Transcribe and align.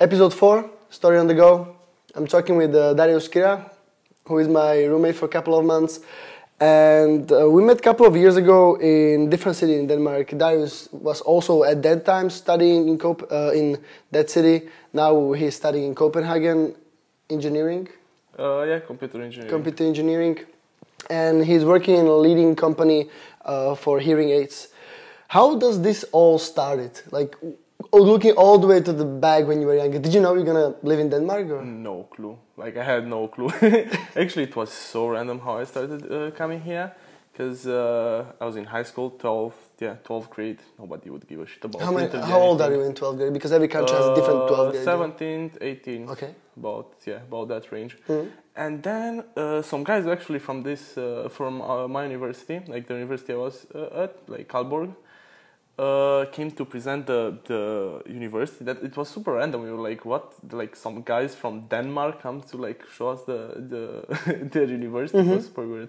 episode 0.00 0.34
four, 0.34 0.70
story 0.90 1.18
on 1.18 1.26
the 1.26 1.34
go. 1.34 1.76
I'm 2.14 2.26
talking 2.26 2.56
with 2.56 2.74
uh, 2.74 2.94
Darius 2.94 3.28
Chira, 3.28 3.70
who 4.26 4.38
is 4.38 4.48
my 4.48 4.84
roommate 4.84 5.16
for 5.16 5.26
a 5.26 5.28
couple 5.28 5.58
of 5.58 5.64
months, 5.64 6.00
and 6.60 7.30
uh, 7.30 7.48
we 7.48 7.62
met 7.62 7.78
a 7.78 7.82
couple 7.82 8.06
of 8.06 8.16
years 8.16 8.36
ago 8.36 8.76
in 8.80 9.30
different 9.30 9.56
city 9.56 9.76
in 9.78 9.86
Denmark. 9.86 10.36
Darius 10.36 10.88
was 10.92 11.20
also 11.20 11.62
at 11.64 11.82
that 11.82 12.04
time 12.04 12.30
studying 12.30 12.88
in 12.88 12.98
Cop- 12.98 13.30
uh, 13.30 13.52
in 13.54 13.78
that 14.10 14.30
city. 14.30 14.68
Now 14.92 15.32
he's 15.32 15.54
studying 15.56 15.84
in 15.86 15.94
Copenhagen, 15.94 16.74
engineering, 17.30 17.88
Uh, 18.38 18.62
yeah, 18.62 18.80
computer 18.80 19.20
engineering. 19.22 19.50
computer 19.50 19.84
engineering, 19.84 20.38
and 21.10 21.44
he's 21.44 21.64
working 21.64 21.96
in 21.96 22.06
a 22.06 22.16
leading 22.16 22.54
company 22.56 23.08
uh, 23.44 23.74
for 23.74 24.00
hearing 24.00 24.30
aids. 24.30 24.68
How 25.28 25.56
does 25.58 25.82
this 25.82 26.04
all 26.12 26.38
started? 26.38 26.92
Like 27.10 27.36
looking 27.92 28.32
all 28.32 28.58
the 28.58 28.66
way 28.66 28.80
to 28.80 28.92
the 28.92 29.04
back 29.04 29.46
when 29.46 29.60
you 29.60 29.66
were 29.66 29.76
younger. 29.76 29.98
Did 29.98 30.14
you 30.14 30.20
know 30.20 30.34
you're 30.34 30.44
gonna 30.44 30.74
live 30.82 30.98
in 30.98 31.08
Denmark? 31.10 31.50
Or? 31.50 31.64
no 31.64 32.04
clue. 32.14 32.38
Like 32.56 32.76
I 32.76 32.84
had 32.84 33.06
no 33.06 33.28
clue. 33.28 33.50
Actually, 34.16 34.44
it 34.44 34.56
was 34.56 34.70
so 34.72 35.08
random 35.08 35.38
how 35.40 35.58
I 35.58 35.64
started 35.64 36.10
uh, 36.10 36.30
coming 36.32 36.60
here. 36.60 36.92
Because 37.32 37.68
uh, 37.68 38.24
I 38.40 38.46
was 38.46 38.56
in 38.56 38.64
high 38.64 38.82
school, 38.82 39.10
12, 39.10 39.54
yeah, 39.78 39.94
12th 40.04 40.28
grade. 40.28 40.58
Nobody 40.76 41.08
would 41.08 41.24
give 41.28 41.40
a 41.40 41.46
shit 41.46 41.64
about 41.64 41.82
How, 41.82 41.92
many, 41.92 42.08
how 42.10 42.40
old 42.40 42.60
are 42.60 42.72
you 42.72 42.80
in 42.80 42.94
12th 42.94 43.16
grade? 43.16 43.32
Because 43.32 43.52
every 43.52 43.68
country 43.68 43.96
has 43.96 44.06
a 44.06 44.14
different 44.16 44.40
12th 44.50 44.72
grade. 44.72 44.84
17th, 44.84 45.58
18th. 45.60 46.08
Okay. 46.10 46.34
About 46.56 46.94
yeah, 47.06 47.20
about 47.28 47.46
that 47.48 47.70
range. 47.70 47.96
Mhm. 48.08 48.28
And 48.56 48.82
then 48.82 49.22
uh, 49.36 49.62
some 49.62 49.84
guys 49.84 50.04
actually 50.08 50.40
from 50.40 50.64
this 50.64 50.98
uh, 50.98 51.28
from 51.30 51.62
uh, 51.62 51.86
my 51.86 52.02
university, 52.06 52.60
like 52.66 52.88
the 52.88 52.94
university 52.94 53.32
I 53.34 53.36
was 53.36 53.66
uh, 53.72 54.02
at, 54.02 54.28
like 54.28 54.48
Aalborg, 54.48 54.96
uh, 55.78 56.24
came 56.32 56.50
to 56.50 56.64
present 56.64 57.06
the 57.06 57.38
the 57.44 58.02
university. 58.06 58.64
That 58.64 58.82
it 58.82 58.96
was 58.96 59.08
super 59.08 59.32
random. 59.32 59.62
We 59.62 59.70
were 59.70 59.88
like, 59.90 60.04
what? 60.04 60.34
Like 60.52 60.76
some 60.76 61.02
guys 61.02 61.34
from 61.34 61.68
Denmark 61.68 62.22
come 62.22 62.40
to 62.50 62.56
like 62.56 62.84
show 62.96 63.08
us 63.08 63.22
the 63.24 63.40
the 63.72 64.44
their 64.52 64.64
university. 64.64 65.18
It 65.18 65.36
was 65.36 65.46
super 65.46 65.66
weird. 65.66 65.88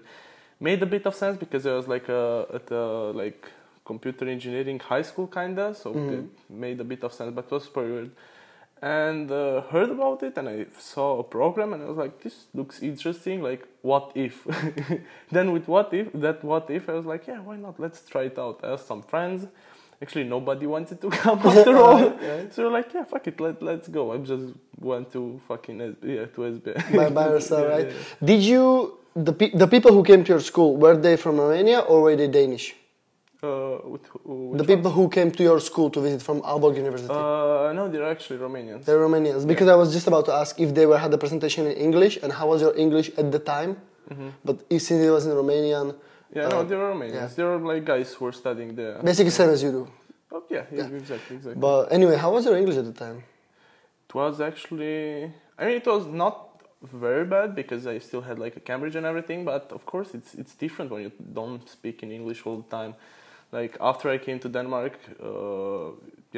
Made 0.60 0.82
a 0.82 0.86
bit 0.86 1.06
of 1.06 1.14
sense 1.14 1.38
because 1.38 1.66
I 1.66 1.72
was 1.72 1.88
like 1.88 2.08
uh, 2.08 2.42
at 2.54 2.70
a 2.70 3.12
like 3.12 3.48
computer 3.84 4.28
engineering 4.28 4.78
high 4.78 5.02
school 5.02 5.26
kinda, 5.26 5.74
so 5.74 5.92
it 5.92 6.24
made 6.48 6.80
a 6.80 6.84
bit 6.84 7.02
of 7.02 7.12
sense. 7.12 7.32
But 7.34 7.46
it 7.46 7.50
was 7.50 7.64
super 7.64 7.82
weird 7.82 8.10
and 8.82 9.30
uh, 9.30 9.60
heard 9.62 9.90
about 9.90 10.22
it 10.22 10.38
and 10.38 10.48
I 10.48 10.66
saw 10.78 11.18
a 11.18 11.22
program 11.22 11.74
and 11.74 11.82
I 11.82 11.86
was 11.86 11.98
like 11.98 12.22
this 12.22 12.46
looks 12.54 12.80
interesting 12.80 13.42
like 13.42 13.66
what 13.82 14.10
if 14.14 14.46
then 15.30 15.52
with 15.52 15.68
what 15.68 15.92
if 15.92 16.10
that 16.14 16.42
what 16.42 16.70
if 16.70 16.88
I 16.88 16.92
was 16.92 17.04
like 17.04 17.26
yeah 17.26 17.40
why 17.40 17.56
not 17.56 17.78
let's 17.78 18.00
try 18.06 18.22
it 18.22 18.38
out 18.38 18.60
I 18.62 18.72
asked 18.72 18.86
some 18.86 19.02
friends 19.02 19.48
actually 20.02 20.24
nobody 20.24 20.66
wanted 20.66 21.00
to 21.00 21.08
come 21.24 21.38
after 21.44 21.76
all 21.84 21.98
Right. 22.10 22.52
so 22.52 22.64
we're 22.64 22.70
like 22.78 22.92
yeah 22.94 23.04
fuck 23.04 23.26
it 23.26 23.38
let, 23.40 23.62
let's 23.62 23.88
go 23.88 24.12
I 24.12 24.18
just 24.18 24.46
went 24.78 25.12
to 25.12 25.40
fucking 25.48 25.78
yeah 26.02 26.26
to 26.34 26.38
SB 26.54 26.96
by, 26.96 27.08
by 27.10 27.26
yourself, 27.34 27.62
Yeah, 27.66 27.74
right? 27.76 27.88
yeah. 27.88 28.26
Did 28.30 28.42
you 28.42 28.98
the 29.26 29.32
pe- 29.32 29.54
the 29.62 29.66
people 29.74 29.92
who 29.96 30.02
came 30.10 30.22
to 30.24 30.30
your 30.34 30.40
school 30.50 30.70
were 30.76 30.96
they 30.96 31.16
from 31.16 31.34
Romania 31.44 31.80
or 31.80 31.96
were 32.04 32.16
they 32.16 32.28
Danish? 32.28 32.66
uh, 33.42 33.78
with, 33.92 34.04
who- 34.24 34.54
the 34.60 34.64
people 34.72 34.90
who 34.98 35.08
came 35.08 35.30
to 35.38 35.42
your 35.42 35.60
school 35.60 35.88
to 35.94 35.98
visit 36.06 36.20
from 36.28 36.36
Aalborg 36.50 36.74
University. 36.84 37.12
uh, 37.12 37.72
no 37.78 37.88
they're 37.92 38.10
actually 38.14 38.38
Romanians 38.46 38.84
They're 38.86 39.02
Romanians. 39.08 39.42
Because 39.52 39.68
I 39.74 39.76
was 39.82 39.88
just 39.96 40.06
about 40.12 40.24
to 40.30 40.32
ask 40.42 40.52
if 40.60 40.70
they 40.78 40.86
were 40.90 40.98
had 41.04 41.10
the 41.10 41.18
presentation 41.24 41.62
in 41.66 41.72
English 41.86 42.14
and 42.22 42.28
how 42.38 42.46
was 42.52 42.60
your 42.66 42.74
English 42.84 43.08
at 43.22 43.26
the 43.36 43.38
time. 43.54 43.72
But 44.46 44.56
if- 44.74 44.82
since 44.88 45.00
it 45.08 45.10
was 45.16 45.24
in 45.26 45.32
Romanian, 45.42 45.88
Mm-hmm. 45.90 46.08
Yeah 46.36 46.48
no 46.48 46.58
uh, 46.60 46.62
they're 46.68 46.78
Romanians 46.78 47.14
yeah. 47.14 47.36
they're 47.36 47.58
like 47.72 47.84
guys 47.84 48.08
who 48.14 48.26
are 48.28 48.32
studying 48.42 48.70
there 48.80 48.94
basically 49.02 49.30
same 49.30 49.50
as 49.50 49.62
you 49.62 49.72
do. 49.78 49.84
oh, 50.32 50.42
yeah, 50.50 50.64
yeah 50.72 50.88
Yeah. 50.88 50.96
exactly 51.02 51.36
exactly 51.36 51.60
But 51.60 51.80
anyway, 51.96 52.16
how 52.24 52.30
was 52.34 52.44
your 52.46 52.56
English 52.62 52.76
at 52.82 52.86
the 52.92 52.96
time? 53.04 53.18
It 54.08 54.14
was 54.14 54.40
actually, 54.40 54.98
I 55.58 55.60
mean, 55.66 55.76
it 55.82 55.86
was 55.86 56.06
not 56.24 56.36
very 57.04 57.24
bad 57.36 57.48
because 57.60 57.82
I 57.94 57.98
still 58.08 58.22
had 58.28 58.36
like 58.44 58.54
a 58.60 58.60
Cambridge 58.68 58.96
and 59.00 59.06
everything. 59.06 59.40
But 59.52 59.64
of 59.78 59.82
course, 59.92 60.08
it's 60.18 60.30
it's 60.42 60.54
different 60.64 60.88
when 60.92 61.02
you 61.06 61.12
don't 61.40 61.64
speak 61.76 61.96
in 62.04 62.08
English 62.18 62.40
all 62.46 62.56
the 62.64 62.70
time. 62.78 62.92
Like 63.58 63.72
after 63.90 64.06
I 64.14 64.18
came 64.26 64.38
to 64.44 64.48
Denmark, 64.48 64.94
uh, 65.30 65.88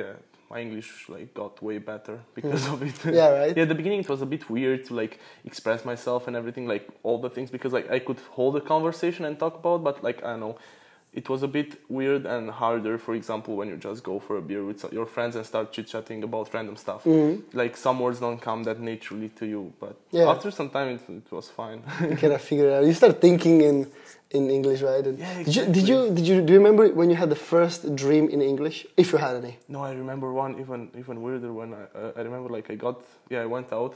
yeah, 0.01 0.15
my 0.53 0.61
English 0.61 1.09
like 1.09 1.33
got 1.35 1.63
way 1.63 1.79
better 1.79 2.17
hmm. 2.17 2.35
because 2.35 2.69
of 2.69 2.83
it. 2.83 2.99
Yeah, 3.05 3.31
right? 3.31 3.53
yeah, 3.57 3.63
at 3.63 3.69
the 3.69 3.75
beginning 3.75 4.01
it 4.01 4.09
was 4.09 4.23
a 4.23 4.27
bit 4.35 4.49
weird 4.51 4.85
to 4.87 4.95
like 4.95 5.19
express 5.45 5.85
myself 5.85 6.29
and 6.29 6.37
everything, 6.37 6.67
like 6.67 6.89
all 7.03 7.19
the 7.27 7.31
things 7.31 7.51
because 7.51 7.73
like 7.73 7.91
I 7.91 7.99
could 7.99 8.21
hold 8.37 8.57
a 8.57 8.61
conversation 8.61 9.25
and 9.25 9.39
talk 9.39 9.55
about, 9.63 9.83
but 9.83 10.05
like 10.05 10.23
I 10.23 10.31
don't 10.33 10.41
know. 10.41 10.57
It 11.15 11.29
was 11.29 11.43
a 11.43 11.49
bit 11.49 11.79
weird 11.91 12.25
and 12.25 12.51
harder, 12.51 12.97
for 12.97 13.13
example, 13.15 13.55
when 13.57 13.69
you 13.69 13.77
just 13.77 14.03
go 14.03 14.19
for 14.19 14.39
a 14.39 14.41
beer 14.41 14.65
with 14.65 14.91
your 14.93 15.05
friends 15.05 15.37
and 15.37 15.45
start 15.45 15.71
chit 15.71 15.87
chatting 15.87 16.23
about 16.25 16.53
random 16.55 16.77
stuff 16.77 17.07
like 17.53 17.77
some 17.77 18.01
words 18.01 18.19
don't 18.19 18.41
come 18.41 18.63
that 18.65 18.81
naturally 18.81 19.29
to 19.41 19.45
you 19.47 19.73
but 19.79 19.95
Yeah. 20.11 20.31
after 20.31 20.51
some 20.51 20.71
time 20.71 20.89
it, 20.97 21.01
it 21.09 21.31
was 21.31 21.51
fine 21.51 21.83
You 22.01 22.17
kind 22.17 22.33
of 22.33 22.41
figure 22.41 22.69
it 22.71 22.73
out. 22.79 22.85
You 22.87 22.95
start 22.95 23.21
thinking 23.21 23.61
in 23.61 23.87
in 24.31 24.49
English, 24.51 24.81
right? 24.81 25.05
And 25.07 25.19
Yeah, 25.19 25.43
Did 25.45 25.55
you 25.57 25.65
did 25.77 25.87
you 25.93 25.99
did 26.17 26.27
you 26.31 26.37
do 26.47 26.51
you 26.55 26.59
remember 26.63 26.85
when 27.01 27.11
you 27.11 27.17
had 27.17 27.29
the 27.29 27.43
first 27.53 27.95
dream 28.03 28.25
in 28.35 28.41
English, 28.41 28.77
if 28.97 29.13
you 29.13 29.19
had 29.27 29.35
any? 29.43 29.55
no 29.69 29.79
i 29.91 29.93
remember 30.03 30.29
one 30.45 30.53
even 30.63 30.81
even 31.03 31.17
weirder 31.25 31.53
when 31.61 31.71
i 31.75 31.83
uh, 31.99 32.19
i 32.19 32.21
remember 32.29 32.49
like 32.57 32.67
i 32.75 32.77
got 32.87 32.97
yeah 33.33 33.43
i 33.47 33.49
went 33.57 33.69
out 33.79 33.95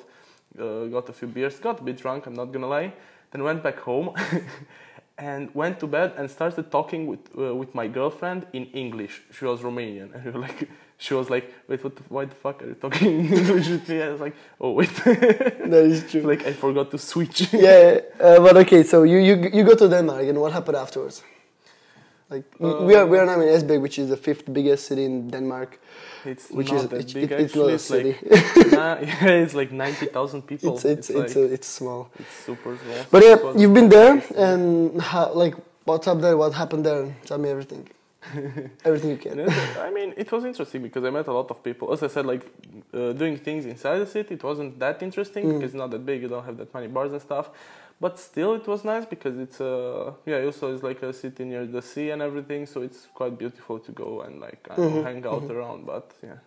uh, 0.61 0.85
got 0.97 1.09
a 1.09 1.15
few 1.19 1.29
beers 1.37 1.57
got 1.69 1.77
a 1.81 1.85
bit 1.89 1.97
drunk 2.03 2.21
i'm 2.27 2.35
not 2.43 2.49
gonna 2.53 2.73
lie 2.79 2.89
then 3.31 3.43
went 3.51 3.61
back 3.63 3.79
home 3.89 4.07
and 5.19 5.55
went 5.55 5.81
to 5.81 5.87
bed 5.87 6.13
and 6.19 6.31
started 6.31 6.71
talking 6.71 7.07
with 7.07 7.21
uh, 7.39 7.55
with 7.55 7.75
my 7.75 7.87
girlfriend 7.89 8.47
in 8.53 8.67
english 8.67 9.23
she 9.33 9.45
was 9.45 9.61
romanian 9.61 10.09
and 10.15 10.25
we 10.25 10.31
were 10.31 10.41
like 10.41 10.69
she 10.99 11.15
was 11.15 11.31
like 11.31 11.53
wait 11.69 11.83
what 11.85 11.97
the, 11.97 12.03
why 12.09 12.25
the 12.25 12.35
fuck 12.35 12.63
are 12.63 12.69
you 12.69 12.75
talking 12.75 13.21
in 13.21 13.33
english 13.41 13.69
with 13.69 13.89
me 13.89 14.03
i 14.03 14.09
was 14.11 14.21
like 14.21 14.37
oh 14.61 14.73
wait 14.73 14.95
That 15.05 15.85
is 15.85 16.11
true. 16.11 16.23
like 16.23 16.47
i 16.47 16.53
forgot 16.53 16.91
to 16.93 16.99
switch 16.99 17.53
yeah, 17.53 18.01
uh, 18.21 18.39
but 18.41 18.57
okay. 18.59 18.83
So 18.85 19.03
you, 19.03 19.19
you 19.19 19.35
you 19.53 19.65
go 19.65 19.75
to 19.75 19.89
Denmark, 19.89 20.23
and 20.29 20.39
what 20.41 20.53
happened 20.53 20.77
afterwards? 20.77 21.23
Like 22.29 22.45
we 22.59 22.95
are 22.97 23.07
we 23.07 23.19
are 23.19 23.27
now 23.27 23.41
in 23.41 23.49
Esbjerg, 23.49 23.81
which 23.81 23.99
is 24.01 24.09
the 24.09 24.17
fifth 24.17 24.53
biggest 24.53 24.87
city 24.87 25.05
in 25.05 25.31
Denmark. 25.31 25.79
It's 26.25 26.51
Which 26.51 26.73
not 26.73 26.83
is- 26.83 26.89
that 26.89 27.01
it- 27.01 27.15
big 27.15 27.31
it- 27.31 27.41
it's 27.41 27.55
not 27.55 27.71
actually. 27.71 27.71
a 27.71 27.75
It's, 27.75 27.91
like 27.91 28.05
city. 28.57 28.71
nah, 28.77 28.99
yeah, 29.01 29.43
it's 29.45 29.55
like 29.55 29.71
ninety 29.71 30.07
thousand 30.07 30.43
people. 30.43 30.75
It's 30.75 30.85
it's 30.85 31.11
it's, 31.11 31.37
like, 31.37 31.51
uh, 31.51 31.55
it's 31.57 31.69
small. 31.69 32.09
it's 32.19 32.35
super 32.47 32.77
small. 32.83 33.03
But 33.13 33.23
yeah, 33.23 33.37
you've 33.61 33.75
been 33.75 33.89
there, 33.89 34.21
and 34.37 35.01
how, 35.01 35.33
like 35.35 35.55
what's 35.85 36.09
up 36.09 36.21
there? 36.21 36.37
What 36.37 36.53
happened 36.53 36.85
there? 36.85 37.15
Tell 37.27 37.39
me 37.39 37.49
everything. 37.49 37.89
everything 38.85 39.11
you 39.11 39.19
can. 39.19 39.39
I 39.87 39.91
mean, 39.91 40.13
it 40.17 40.33
was 40.33 40.45
interesting 40.45 40.83
because 40.83 41.05
I 41.05 41.11
met 41.11 41.29
a 41.29 41.33
lot 41.33 41.49
of 41.53 41.63
people. 41.63 41.93
As 41.93 42.03
I 42.03 42.09
said, 42.09 42.27
like 42.27 42.43
uh, 42.93 43.13
doing 43.13 43.37
things 43.39 43.67
inside 43.67 43.99
the 44.01 44.07
city, 44.17 44.35
it 44.35 44.43
wasn't 44.43 44.81
that 44.81 45.01
interesting 45.01 45.45
Mm. 45.45 45.53
because 45.53 45.65
it's 45.71 45.75
not 45.83 45.91
that 45.93 46.05
big. 46.05 46.23
You 46.23 46.29
don't 46.35 46.45
have 46.45 46.57
that 46.57 46.75
many 46.75 46.89
bars 46.89 47.13
and 47.13 47.23
stuff. 47.23 47.51
But 47.99 48.19
still, 48.19 48.55
it 48.55 48.67
was 48.67 48.85
nice 48.85 49.07
because 49.07 49.39
it's 49.39 49.59
uh 49.61 50.13
yeah. 50.27 50.45
Also, 50.45 50.73
it's 50.75 50.83
like 50.83 51.03
a 51.03 51.13
city 51.13 51.45
near 51.45 51.65
the 51.67 51.81
sea 51.83 52.11
and 52.11 52.21
everything, 52.23 52.67
so 52.67 52.83
it's 52.83 53.07
quite 53.15 53.39
beautiful 53.39 53.79
to 53.79 53.93
go 53.93 54.21
and 54.21 54.41
like 54.41 54.63
know, 54.69 54.77
Mhm, 54.77 55.03
hang 55.05 55.27
out 55.27 55.51
around. 55.51 55.87
But 55.87 56.07
yeah. 56.23 56.39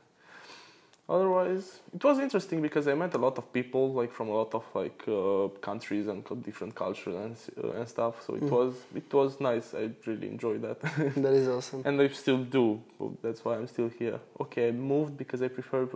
Otherwise, 1.08 1.80
it 1.96 2.04
was 2.04 2.20
interesting 2.20 2.62
because 2.62 2.88
I 2.88 2.94
met 2.94 3.16
a 3.16 3.18
lot 3.18 3.36
of 3.40 3.52
people 3.52 3.92
like 3.94 4.12
from 4.14 4.30
a 4.30 4.36
lot 4.36 4.54
of 4.54 4.64
like 4.76 5.02
uh, 5.08 5.48
countries 5.60 6.06
and 6.08 6.24
different 6.44 6.76
cultures 6.76 7.16
and 7.16 7.36
uh, 7.64 7.78
and 7.80 7.88
stuff. 7.90 8.14
So 8.28 8.36
it 8.36 8.44
Mhm. 8.44 8.52
was 8.52 8.74
it 8.96 9.12
was 9.12 9.40
nice. 9.40 9.74
I 9.74 9.90
really 10.06 10.28
enjoyed 10.36 10.62
that. 10.68 10.80
that 11.24 11.34
is 11.42 11.48
awesome. 11.48 11.82
and 11.84 12.00
I 12.00 12.10
still 12.10 12.44
do. 12.60 12.80
That's 13.24 13.42
why 13.44 13.56
I'm 13.58 13.66
still 13.76 13.90
here. 14.02 14.20
Okay, 14.40 14.68
I 14.68 14.72
moved 14.72 15.18
because 15.18 15.42
I 15.42 15.48
prefer 15.48 15.88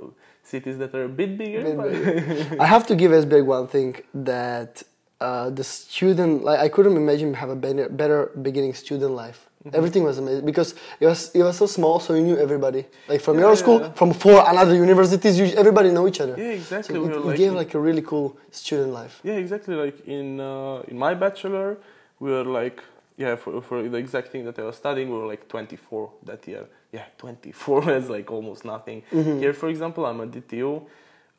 cities 0.42 0.80
that 0.80 0.96
are 0.96 1.04
a 1.12 1.16
bit 1.22 1.38
bigger. 1.38 1.62
Bit 1.64 1.78
but- 1.78 2.60
I 2.66 2.66
have 2.66 2.88
to 2.88 2.96
give 2.96 3.12
Esbjerg 3.12 3.46
one 3.46 3.68
thing 3.68 3.92
that 4.16 4.82
uh, 5.28 5.50
the 5.60 5.64
student 5.64 6.32
like 6.48 6.60
I 6.66 6.70
couldn't 6.76 6.98
imagine 7.06 7.30
have 7.44 7.52
a 7.58 7.60
better, 7.66 7.86
better 8.02 8.20
beginning 8.48 8.74
student 8.86 9.14
life. 9.26 9.40
Mm-hmm. 9.44 9.78
Everything 9.80 10.04
was 10.10 10.18
amazing 10.24 10.46
because 10.52 10.70
it 11.04 11.08
was 11.12 11.20
it 11.40 11.44
was 11.48 11.56
so 11.62 11.68
small, 11.78 11.96
so 12.06 12.10
you 12.18 12.24
knew 12.30 12.38
everybody. 12.48 12.82
Like 13.12 13.22
from 13.28 13.36
Yeah, 13.38 13.46
your 13.48 13.56
school, 13.64 13.80
yeah. 13.80 13.94
from 14.00 14.10
four 14.24 14.38
another 14.54 14.76
universities, 14.88 15.34
you, 15.40 15.46
everybody 15.64 15.90
know 15.98 16.06
each 16.12 16.22
other. 16.26 16.36
yeah, 16.38 16.52
So 16.52 16.60
exactly. 16.62 16.96
it, 16.96 17.02
we 17.04 17.10
it 17.14 17.26
like, 17.30 17.38
gave 17.44 17.52
like 17.62 17.72
a 17.80 17.82
really 17.88 18.02
cool 18.12 18.28
student 18.62 18.92
life. 19.00 19.14
yeah, 19.30 19.44
exactly. 19.44 19.76
Like 19.86 19.98
in 20.18 20.28
uh, 20.52 20.92
in 20.92 20.98
my 21.06 21.14
bachelor, 21.26 21.68
we 22.24 22.28
were 22.36 22.48
like 22.62 22.78
yeah 23.24 23.34
for 23.42 23.52
for 23.68 23.78
the 23.94 24.00
exact 24.06 24.28
thing 24.34 24.44
that 24.48 24.56
I 24.62 24.64
was 24.70 24.76
studying, 24.84 25.08
we 25.14 25.18
were 25.22 25.30
like 25.34 25.44
24 25.48 26.12
that 26.30 26.42
year. 26.52 26.64
Yeah, 26.98 27.06
24 27.18 27.92
is 28.00 28.10
like 28.18 28.28
almost 28.38 28.62
nothing. 28.66 28.98
Mm-hmm. 29.12 29.40
Here, 29.44 29.54
for 29.62 29.70
example, 29.74 30.02
I'm 30.10 30.20
at 30.26 30.30
DTU. 30.36 30.72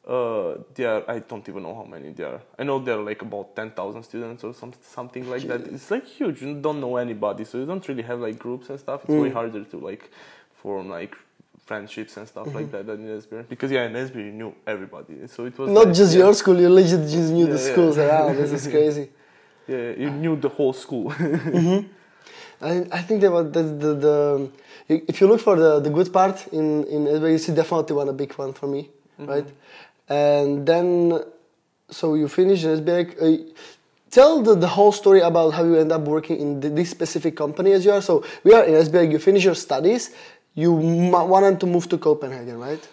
Uh, 0.06 0.58
there, 0.74 1.08
I 1.10 1.20
don't 1.20 1.48
even 1.48 1.62
know 1.62 1.74
how 1.74 1.84
many 1.84 2.10
there 2.12 2.26
are. 2.34 2.40
I 2.58 2.62
know 2.62 2.78
there 2.78 2.98
are 2.98 3.02
like 3.02 3.22
about 3.22 3.56
ten 3.56 3.70
thousand 3.70 4.02
students 4.02 4.44
or 4.44 4.52
some 4.52 4.72
something 4.82 5.28
like 5.30 5.42
that. 5.48 5.62
It's 5.62 5.90
like 5.90 6.06
huge. 6.06 6.42
You 6.42 6.54
don't 6.60 6.78
know 6.80 6.96
anybody, 6.96 7.44
so 7.44 7.56
you 7.58 7.64
don't 7.64 7.86
really 7.88 8.02
have 8.02 8.20
like 8.20 8.38
groups 8.38 8.68
and 8.68 8.78
stuff. 8.78 9.00
It's 9.04 9.14
way 9.14 9.30
Mm. 9.30 9.32
harder 9.32 9.64
to 9.64 9.76
like 9.78 10.10
form 10.52 10.90
like 10.90 11.14
friendships 11.64 12.18
and 12.18 12.28
stuff 12.28 12.46
Mm-hmm. 12.48 12.56
like 12.58 12.70
that 12.72 12.86
than 12.86 13.08
in 13.08 13.18
Esbjerg. 13.18 13.48
Because 13.48 13.70
yeah, 13.70 13.86
in 13.86 13.94
Esbjerg 13.94 14.26
you 14.26 14.32
knew 14.32 14.54
everybody, 14.66 15.26
so 15.26 15.46
it 15.46 15.58
was 15.58 15.70
Not 15.70 15.86
like, 15.86 15.94
just 15.94 16.12
yeah, 16.12 16.24
your 16.24 16.34
school, 16.34 16.60
you 16.60 16.68
legit 16.68 17.00
just 17.08 17.32
knew 17.32 17.46
the 17.46 17.52
Yeah, 17.58 17.64
yeah. 17.66 17.72
schools 17.72 17.96
around. 17.96 18.36
This 18.36 18.52
is 18.52 18.66
crazy. 18.74 19.08
Yeah, 19.66 19.92
you 20.02 20.10
knew 20.10 20.36
the 20.36 20.50
whole 20.50 20.74
school. 20.74 21.08
Hmm. 21.56 21.78
I, 22.60 22.86
I 22.92 23.00
think 23.02 23.20
that 23.22 23.32
was 23.32 23.50
the, 23.50 23.62
the, 23.62 23.94
the 24.06 24.50
if 25.08 25.20
you 25.20 25.26
look 25.26 25.40
for 25.40 25.56
the, 25.56 25.80
the 25.80 25.90
good 25.90 26.12
part 26.12 26.46
in 26.52 26.84
in 26.84 27.06
Esbjerg, 27.06 27.32
you 27.32 27.38
see 27.38 27.54
definitely 27.54 27.96
one 27.96 28.08
a 28.10 28.12
big 28.12 28.32
one 28.34 28.52
for 28.52 28.66
me. 28.66 28.90
right? 29.18 29.46
And 30.08 30.66
then, 30.66 31.22
so 31.90 32.14
you 32.14 32.28
finish 32.28 32.64
in 32.64 32.78
Esbjerg. 32.78 33.08
Uh, 33.20 33.52
tell 34.10 34.42
the, 34.42 34.54
the 34.54 34.68
whole 34.68 34.92
story 34.92 35.20
about 35.20 35.54
how 35.54 35.64
you 35.64 35.76
end 35.76 35.92
up 35.92 36.02
working 36.02 36.38
in 36.38 36.60
the, 36.60 36.68
this 36.68 36.90
specific 36.90 37.36
company 37.36 37.72
as 37.72 37.84
you 37.84 37.92
are. 37.92 38.02
So 38.02 38.24
we 38.44 38.52
are 38.52 38.64
in 38.64 38.74
Esbjerg. 38.74 39.10
You 39.10 39.18
finish 39.18 39.44
your 39.44 39.54
studies. 39.54 40.14
You 40.54 40.78
m- 40.78 41.28
wanted 41.28 41.58
to 41.60 41.66
move 41.66 41.88
to 41.88 41.98
Copenhagen, 41.98 42.58
right? 42.58 42.88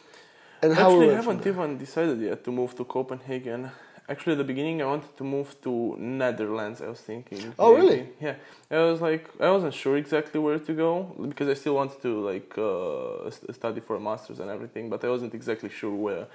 And 0.62 0.74
Actually, 0.74 1.12
I 1.12 1.16
haven't 1.16 1.46
even 1.46 1.78
decided 1.78 2.20
yet 2.22 2.44
to 2.44 2.52
move 2.52 2.76
to 2.76 2.86
Copenhagen. 2.86 3.72
Actually, 4.08 4.34
at 4.34 4.40
the 4.40 4.44
beginning, 4.44 4.82
I 4.82 4.86
wanted 4.86 5.16
to 5.18 5.24
move 5.24 5.56
to 5.64 5.96
Netherlands. 5.98 6.82
I 6.82 6.88
was 6.88 7.00
thinking. 7.00 7.54
Oh, 7.58 7.74
maybe. 7.74 7.88
really? 7.88 8.10
Yeah. 8.20 8.36
I 8.70 8.80
was 8.92 9.02
like, 9.02 9.30
I 9.40 9.50
wasn't 9.50 9.74
sure 9.74 9.98
exactly 9.98 10.40
where 10.40 10.60
to 10.60 10.74
go 10.74 11.16
because 11.30 11.48
I 11.48 11.54
still 11.54 11.76
wanted 11.76 12.02
to 12.02 12.12
like 12.32 12.58
uh, 12.58 13.30
study 13.54 13.80
for 13.80 13.96
a 13.96 14.00
master's 14.00 14.40
and 14.40 14.50
everything, 14.50 14.90
but 14.90 15.04
I 15.04 15.10
wasn't 15.10 15.34
exactly 15.34 15.70
sure 15.70 15.96
where. 15.96 16.28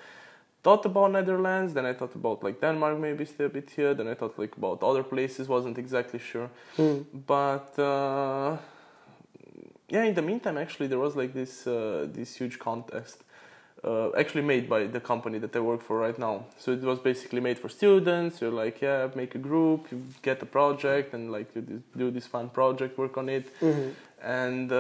Thought 0.66 0.84
about 0.84 1.12
Netherlands, 1.12 1.74
then 1.74 1.86
I 1.86 1.92
thought 1.92 2.16
about 2.16 2.42
like 2.42 2.60
Denmark, 2.60 2.98
maybe 2.98 3.24
still 3.24 3.46
a 3.46 3.48
bit 3.48 3.70
here. 3.70 3.94
Then 3.94 4.08
I 4.08 4.14
thought 4.14 4.36
like 4.36 4.56
about 4.56 4.82
other 4.82 5.04
places, 5.04 5.46
wasn't 5.46 5.78
exactly 5.78 6.18
sure. 6.18 6.50
Mm. 6.76 7.04
But 7.34 7.78
uh, 7.78 8.56
yeah, 9.88 10.02
in 10.02 10.14
the 10.14 10.22
meantime, 10.22 10.58
actually, 10.58 10.88
there 10.88 10.98
was 10.98 11.14
like 11.14 11.32
this 11.32 11.68
uh, 11.68 12.08
this 12.12 12.34
huge 12.40 12.58
contest 12.58 13.22
uh, 13.84 14.10
actually 14.18 14.42
made 14.42 14.68
by 14.68 14.88
the 14.88 14.98
company 14.98 15.38
that 15.38 15.54
I 15.54 15.60
work 15.60 15.82
for 15.82 16.00
right 16.00 16.18
now. 16.18 16.46
So 16.58 16.72
it 16.72 16.82
was 16.82 16.98
basically 16.98 17.40
made 17.40 17.58
for 17.60 17.68
students. 17.68 18.40
You're 18.40 18.56
like, 18.64 18.80
yeah, 18.80 19.08
make 19.14 19.36
a 19.36 19.42
group, 19.48 19.80
you 19.92 20.02
get 20.22 20.42
a 20.42 20.46
project, 20.46 21.14
and 21.14 21.30
like 21.30 21.54
you 21.54 21.62
do 21.96 22.10
this 22.10 22.26
fun 22.26 22.48
project, 22.48 22.98
work 22.98 23.16
on 23.18 23.28
it, 23.28 23.46
mm-hmm. 23.60 23.90
and 24.20 24.72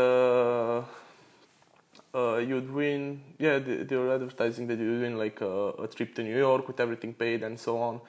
uh, 2.16 2.36
you'd 2.38 2.72
win. 2.72 3.20
Yeah, 3.38 3.58
they, 3.58 3.84
they, 3.84 3.96
were 3.96 4.14
advertising 4.14 4.66
that 4.68 4.78
you'd 4.78 5.02
win 5.02 5.18
like 5.18 5.40
a, 5.40 5.70
a, 5.84 5.86
trip 5.86 6.14
to 6.16 6.22
New 6.22 6.36
York 6.36 6.66
with 6.66 6.80
everything 6.80 7.12
paid 7.12 7.42
and 7.42 7.58
so 7.58 7.78
on. 7.78 8.00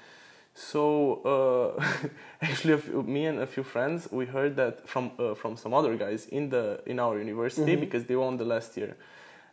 So 0.53 1.75
uh, 1.79 1.83
actually, 2.41 2.77
few, 2.77 3.03
me 3.03 3.25
and 3.25 3.39
a 3.39 3.47
few 3.47 3.63
friends, 3.63 4.07
we 4.11 4.25
heard 4.25 4.55
that 4.55 4.87
from 4.87 5.11
uh, 5.19 5.35
from 5.35 5.57
some 5.57 5.73
other 5.73 5.95
guys 5.95 6.27
in 6.27 6.49
the 6.49 6.81
in 6.85 6.99
our 6.99 7.17
university 7.19 7.73
mm-hmm. 7.73 7.81
because 7.81 8.05
they 8.05 8.15
won 8.15 8.37
the 8.37 8.45
last 8.45 8.77
year 8.77 8.95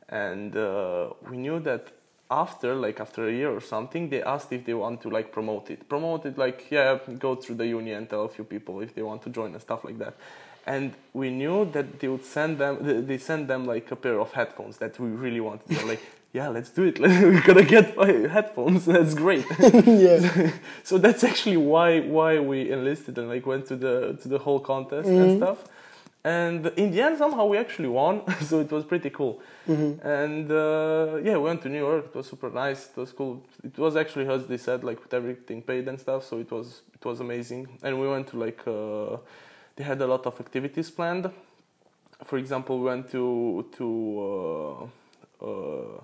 and 0.08 0.56
uh, 0.56 1.10
we 1.28 1.36
knew 1.36 1.58
that 1.60 1.88
after 2.30 2.74
like 2.74 3.00
after 3.00 3.28
a 3.28 3.32
year 3.32 3.50
or 3.50 3.60
something 3.60 4.08
they 4.08 4.22
asked 4.22 4.52
if 4.52 4.64
they 4.64 4.74
want 4.74 5.00
to 5.00 5.08
like 5.08 5.30
promote 5.30 5.70
it 5.70 5.88
promote 5.88 6.24
it 6.26 6.38
like 6.38 6.70
yeah 6.70 6.98
go 7.18 7.34
through 7.34 7.54
the 7.54 7.66
union 7.66 7.98
and 7.98 8.08
tell 8.08 8.24
a 8.24 8.28
few 8.28 8.44
people 8.44 8.80
if 8.80 8.94
they 8.94 9.02
want 9.02 9.22
to 9.22 9.30
join 9.30 9.52
and 9.52 9.60
stuff 9.60 9.84
like 9.84 9.98
that 9.98 10.14
and 10.66 10.94
we 11.12 11.30
knew 11.30 11.64
that 11.72 12.00
they 12.00 12.08
would 12.08 12.24
send 12.24 12.58
them 12.58 13.06
they 13.06 13.18
send 13.18 13.48
them 13.48 13.66
like 13.66 13.90
a 13.90 13.96
pair 13.96 14.18
of 14.18 14.32
headphones 14.32 14.78
that 14.78 14.98
we 14.98 15.08
really 15.08 15.40
wanted. 15.40 15.68
They're 15.68 15.86
like 15.86 16.00
yeah 16.32 16.48
let's 16.48 16.70
do 16.70 16.84
it. 16.84 16.98
We're 17.00 17.42
gonna 17.42 17.64
get 17.64 17.94
headphones. 18.30 18.86
That's 18.86 19.14
great. 19.14 19.46
Yeah. 19.86 20.50
So 20.82 20.98
that's 20.98 21.22
actually 21.24 21.58
why 21.58 22.00
why 22.00 22.38
we 22.38 22.70
enlisted 22.70 23.18
and 23.18 23.28
like 23.28 23.46
went 23.46 23.66
to 23.66 23.76
the 23.76 24.18
to 24.22 24.28
the 24.28 24.38
whole 24.38 24.60
contest 24.60 25.08
mm-hmm. 25.08 25.22
and 25.22 25.38
stuff. 25.38 25.64
And 26.26 26.66
in 26.78 26.90
the 26.90 27.02
end 27.02 27.18
somehow 27.18 27.44
we 27.44 27.58
actually 27.58 27.88
won. 27.88 28.22
So 28.40 28.60
it 28.60 28.70
was 28.72 28.84
pretty 28.84 29.10
cool. 29.10 29.42
Mm-hmm. 29.68 30.06
and 30.06 30.50
uh, 30.50 31.16
yeah 31.22 31.36
we 31.36 31.44
went 31.44 31.62
to 31.62 31.68
new 31.68 31.78
york. 31.78 32.06
It 32.06 32.14
was 32.14 32.26
super 32.26 32.50
nice. 32.50 32.88
It 32.88 32.96
was 32.96 33.12
cool. 33.12 33.42
It 33.62 33.78
was 33.78 33.96
actually 33.96 34.26
as 34.28 34.46
they 34.46 34.56
said 34.58 34.82
like 34.82 35.02
with 35.02 35.12
everything 35.12 35.60
paid 35.60 35.88
and 35.88 36.00
stuff. 36.00 36.24
So 36.24 36.38
it 36.38 36.50
was 36.50 36.82
it 36.94 37.04
was 37.04 37.20
amazing. 37.20 37.68
And 37.82 38.00
we 38.00 38.08
went 38.08 38.28
to 38.28 38.38
like 38.38 38.60
uh, 38.66 39.18
they 39.76 39.84
had 39.84 40.00
a 40.00 40.06
lot 40.06 40.26
of 40.26 40.38
activities 40.40 40.90
planned 40.90 41.30
for 42.24 42.38
example 42.38 42.78
we 42.78 42.84
went 42.86 43.10
to 43.10 43.66
to 43.76 44.88
uh, 45.40 45.46
uh 45.46 46.00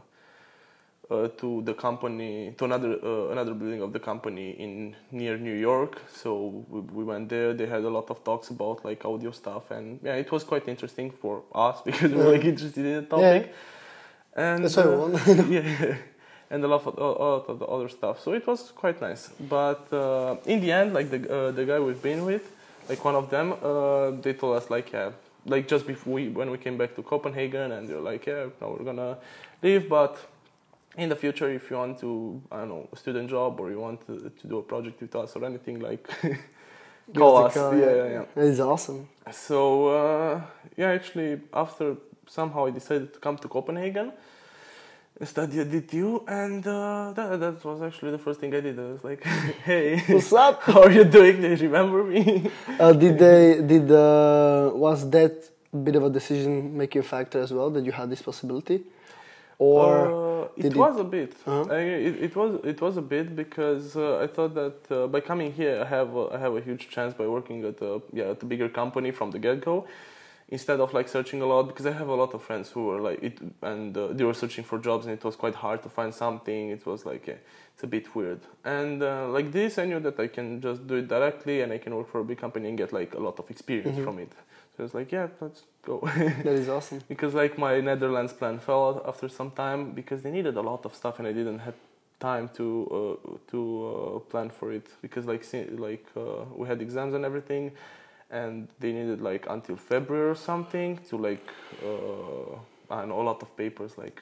uh, 1.10 1.28
to 1.36 1.60
the 1.62 1.74
company 1.74 2.54
to 2.56 2.64
another 2.64 2.92
uh, 3.02 3.32
another 3.32 3.52
building 3.52 3.82
of 3.82 3.92
the 3.92 3.98
company 3.98 4.50
in 4.52 4.94
near 5.10 5.36
New 5.36 5.54
York. 5.54 6.00
So 6.12 6.64
we, 6.68 6.80
we, 6.80 7.04
went 7.04 7.28
there. 7.28 7.52
They 7.52 7.66
had 7.66 7.82
a 7.82 7.90
lot 7.90 8.10
of 8.10 8.22
talks 8.22 8.50
about 8.50 8.84
like 8.84 9.04
audio 9.04 9.32
stuff, 9.32 9.72
and 9.72 9.98
yeah, 10.04 10.14
it 10.14 10.30
was 10.30 10.44
quite 10.44 10.68
interesting 10.68 11.10
for 11.10 11.42
us 11.52 11.82
because 11.84 12.12
we 12.12 12.16
were 12.16 12.32
like 12.32 12.44
interested 12.44 12.86
in 12.86 12.94
the 12.94 13.02
topic. 13.02 13.46
Yeah. 13.46 14.44
And 14.44 14.64
That's 14.64 14.78
uh, 14.78 15.46
yeah, 15.48 15.96
and 16.48 16.64
a 16.64 16.68
lot 16.68 16.86
of, 16.86 16.96
a 16.96 17.24
lot 17.24 17.48
of 17.48 17.58
the 17.58 17.66
other 17.66 17.88
stuff. 17.88 18.20
So 18.20 18.32
it 18.32 18.46
was 18.46 18.70
quite 18.70 19.00
nice. 19.00 19.30
But 19.40 19.92
uh, 19.92 20.36
in 20.46 20.60
the 20.60 20.70
end, 20.70 20.94
like 20.94 21.10
the 21.10 21.20
uh, 21.28 21.50
the 21.50 21.64
guy 21.64 21.80
we've 21.80 22.00
been 22.00 22.24
with, 22.24 22.44
like 22.90 23.04
one 23.04 23.14
of 23.14 23.30
them, 23.30 23.46
uh, 23.62 24.10
they 24.22 24.32
told 24.34 24.56
us 24.56 24.68
like 24.70 24.92
yeah. 24.92 25.10
Like 25.46 25.66
just 25.66 25.86
before 25.86 26.14
we, 26.14 26.28
when 26.28 26.50
we 26.50 26.58
came 26.58 26.76
back 26.76 26.94
to 26.96 27.02
Copenhagen, 27.02 27.72
and 27.72 27.88
they're 27.88 28.06
like, 28.12 28.26
"Yeah, 28.26 28.46
now 28.60 28.68
we're 28.72 28.84
gonna 28.84 29.16
leave," 29.62 29.88
but 29.88 30.14
in 30.96 31.08
the 31.08 31.16
future, 31.16 31.48
if 31.50 31.70
you 31.70 31.76
want 31.76 31.98
to, 32.00 32.42
I 32.50 32.58
don't 32.58 32.68
know, 32.68 32.88
a 32.92 32.96
student 32.96 33.30
job 33.30 33.60
or 33.60 33.70
you 33.70 33.80
want 33.80 34.06
to, 34.06 34.30
to 34.38 34.46
do 34.46 34.58
a 34.58 34.62
project 34.62 35.00
with 35.00 35.14
us 35.14 35.36
or 35.36 35.44
anything, 35.44 35.80
like 35.80 36.08
call 37.16 37.44
us. 37.44 37.54
Call, 37.54 37.74
yeah, 37.74 37.94
yeah, 37.94 38.08
yeah. 38.16 38.44
It's 38.44 38.60
awesome. 38.60 39.08
So 39.30 39.88
uh, 39.88 40.40
yeah, 40.76 40.90
actually, 40.90 41.40
after 41.54 41.96
somehow 42.26 42.66
I 42.66 42.70
decided 42.70 43.14
to 43.14 43.20
come 43.20 43.36
to 43.38 43.48
Copenhagen, 43.48 44.12
study 45.26 45.60
at 45.60 45.68
DTU, 45.68 46.24
and 46.28 46.66
uh, 46.66 47.12
that, 47.12 47.40
that 47.40 47.64
was 47.64 47.82
actually 47.82 48.12
the 48.12 48.18
first 48.18 48.40
thing 48.40 48.54
I 48.54 48.60
did. 48.60 48.78
I 48.78 48.82
was 48.92 49.04
like, 49.04 49.22
"Hey, 49.64 50.00
what's 50.08 50.32
up? 50.46 50.62
How 50.62 50.82
are 50.82 50.90
you 50.90 51.04
doing? 51.04 51.40
Do 51.40 51.48
you 51.48 51.56
remember 51.56 52.04
me?" 52.04 52.50
uh, 52.78 52.92
did 52.92 53.18
they? 53.18 53.60
Did 53.62 53.90
uh, 53.90 54.70
was 54.74 55.08
that 55.10 55.50
bit 55.84 55.96
of 55.96 56.04
a 56.04 56.10
decision 56.10 56.76
making 56.76 57.02
factor 57.02 57.40
as 57.40 57.52
well 57.52 57.70
that 57.70 57.84
you 57.84 57.92
had 57.92 58.10
this 58.10 58.22
possibility? 58.22 58.82
or 59.60 60.44
uh, 60.44 60.48
it 60.56 60.74
was 60.74 60.96
it? 60.96 61.00
a 61.02 61.04
bit. 61.04 61.34
Uh-huh. 61.46 61.70
I, 61.70 61.80
it, 61.80 62.22
it, 62.22 62.36
was 62.36 62.60
it 62.64 62.80
was 62.80 62.96
a 62.96 63.02
bit 63.02 63.36
because 63.36 63.94
uh, 63.94 64.18
I 64.18 64.26
thought 64.26 64.54
that 64.54 64.78
uh, 64.90 65.06
by 65.06 65.20
coming 65.20 65.52
here 65.52 65.82
I 65.82 65.84
have 65.84 66.16
I 66.16 66.38
have 66.38 66.56
a 66.56 66.62
huge 66.62 66.88
chance 66.88 67.12
by 67.12 67.26
working 67.26 67.62
at 67.66 67.80
a 67.82 68.00
yeah 68.12 68.30
at 68.30 68.42
a 68.42 68.46
bigger 68.46 68.70
company 68.70 69.10
from 69.10 69.30
the 69.30 69.38
get 69.38 69.60
go 69.60 69.86
instead 70.50 70.80
of 70.80 70.92
like 70.92 71.08
searching 71.08 71.40
a 71.42 71.46
lot 71.46 71.68
because 71.68 71.86
I 71.86 71.92
have 71.92 72.08
a 72.08 72.14
lot 72.14 72.34
of 72.34 72.42
friends 72.42 72.70
who 72.70 72.86
were 72.86 73.00
like 73.00 73.22
it 73.22 73.38
and 73.62 73.96
uh, 73.96 74.08
they 74.08 74.24
were 74.24 74.34
searching 74.34 74.64
for 74.64 74.78
jobs 74.78 75.06
and 75.06 75.14
it 75.14 75.24
was 75.24 75.36
quite 75.36 75.54
hard 75.54 75.82
to 75.84 75.88
find 75.88 76.12
something. 76.12 76.70
It 76.70 76.84
was 76.86 77.06
like 77.06 77.28
it's 77.28 77.84
a 77.84 77.86
bit 77.86 78.14
weird. 78.14 78.40
And 78.64 79.02
uh, 79.02 79.28
like 79.28 79.52
this, 79.52 79.78
I 79.78 79.86
knew 79.86 80.00
that 80.00 80.18
I 80.18 80.26
can 80.26 80.60
just 80.60 80.86
do 80.86 80.96
it 80.96 81.08
directly 81.08 81.62
and 81.62 81.72
I 81.72 81.78
can 81.78 81.94
work 81.94 82.10
for 82.10 82.20
a 82.20 82.24
big 82.24 82.38
company 82.38 82.68
and 82.68 82.76
get 82.76 82.92
like 82.92 83.14
a 83.14 83.20
lot 83.20 83.38
of 83.38 83.48
experience 83.48 83.96
mm-hmm. 83.96 84.04
from 84.04 84.18
it. 84.18 84.32
So 84.76 84.84
it's 84.84 84.94
like, 84.94 85.12
yeah, 85.12 85.28
let's 85.40 85.62
go. 85.82 86.00
that 86.16 86.46
is 86.46 86.68
awesome. 86.68 87.00
because 87.08 87.32
like 87.32 87.56
my 87.56 87.80
Netherlands 87.80 88.32
plan 88.32 88.58
fell 88.58 88.88
out 88.88 89.04
after 89.06 89.28
some 89.28 89.52
time 89.52 89.92
because 89.92 90.22
they 90.22 90.30
needed 90.30 90.56
a 90.56 90.62
lot 90.62 90.84
of 90.84 90.94
stuff 90.94 91.18
and 91.20 91.28
I 91.28 91.32
didn't 91.32 91.60
have 91.60 91.74
time 92.18 92.50
to 92.54 92.66
uh, 92.98 93.50
to 93.50 93.58
uh, 93.86 94.18
plan 94.30 94.50
for 94.50 94.72
it 94.72 94.86
because 95.00 95.24
like 95.26 95.44
like 95.78 96.04
uh, 96.16 96.44
we 96.54 96.68
had 96.68 96.82
exams 96.82 97.14
and 97.14 97.24
everything 97.24 97.72
and 98.30 98.68
they 98.78 98.92
needed 98.92 99.20
like 99.20 99.46
until 99.48 99.76
February 99.76 100.30
or 100.30 100.34
something 100.34 100.98
to 101.08 101.16
like 101.16 101.46
uh, 101.84 102.94
I 102.94 103.04
know 103.04 103.20
a 103.20 103.26
lot 103.30 103.42
of 103.42 103.56
papers 103.56 103.96
like 103.98 104.20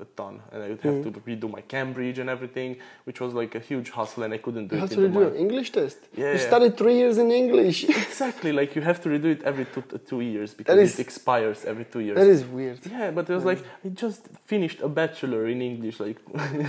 a, 0.00 0.04
ton, 0.16 0.40
and 0.52 0.62
I 0.62 0.68
would 0.68 0.80
have 0.80 0.94
mm. 0.94 1.14
to 1.14 1.20
redo 1.20 1.50
my 1.50 1.60
Cambridge 1.60 2.18
and 2.18 2.30
everything, 2.30 2.76
which 3.04 3.20
was 3.20 3.34
like 3.34 3.54
a 3.54 3.58
huge 3.58 3.90
hustle, 3.90 4.22
and 4.22 4.32
I 4.32 4.38
couldn't 4.38 4.68
do 4.68 4.76
you 4.76 4.84
it. 4.84 4.90
You 4.92 5.02
have 5.02 5.12
to 5.12 5.18
redo 5.18 5.28
an 5.28 5.36
English 5.36 5.72
test. 5.72 5.98
Yeah, 6.16 6.32
you 6.32 6.38
studied 6.38 6.76
three 6.76 6.96
years 6.96 7.18
in 7.18 7.30
English. 7.30 7.84
exactly, 8.06 8.52
like 8.52 8.76
you 8.76 8.82
have 8.82 9.00
to 9.02 9.08
redo 9.08 9.26
it 9.26 9.42
every 9.42 9.66
two, 9.66 9.82
two 10.06 10.20
years 10.20 10.54
because 10.54 10.78
is, 10.78 10.98
it 10.98 11.02
expires 11.02 11.64
every 11.64 11.84
two 11.84 12.00
years. 12.00 12.16
That 12.16 12.28
is 12.28 12.44
weird. 12.44 12.78
Yeah, 12.90 13.10
but 13.10 13.28
it 13.28 13.34
was 13.34 13.44
like 13.44 13.62
I 13.84 13.88
just 13.88 14.28
finished 14.44 14.80
a 14.80 14.88
bachelor 14.88 15.48
in 15.48 15.60
English. 15.60 16.00
Like, 16.00 16.18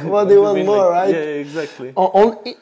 what 0.04 0.28
do 0.28 0.34
you 0.34 0.42
want 0.42 0.66
more, 0.66 0.90
like, 0.90 0.92
right? 0.92 1.14
Yeah, 1.14 1.46
exactly. 1.46 1.94
On, 1.96 2.10
on 2.22 2.56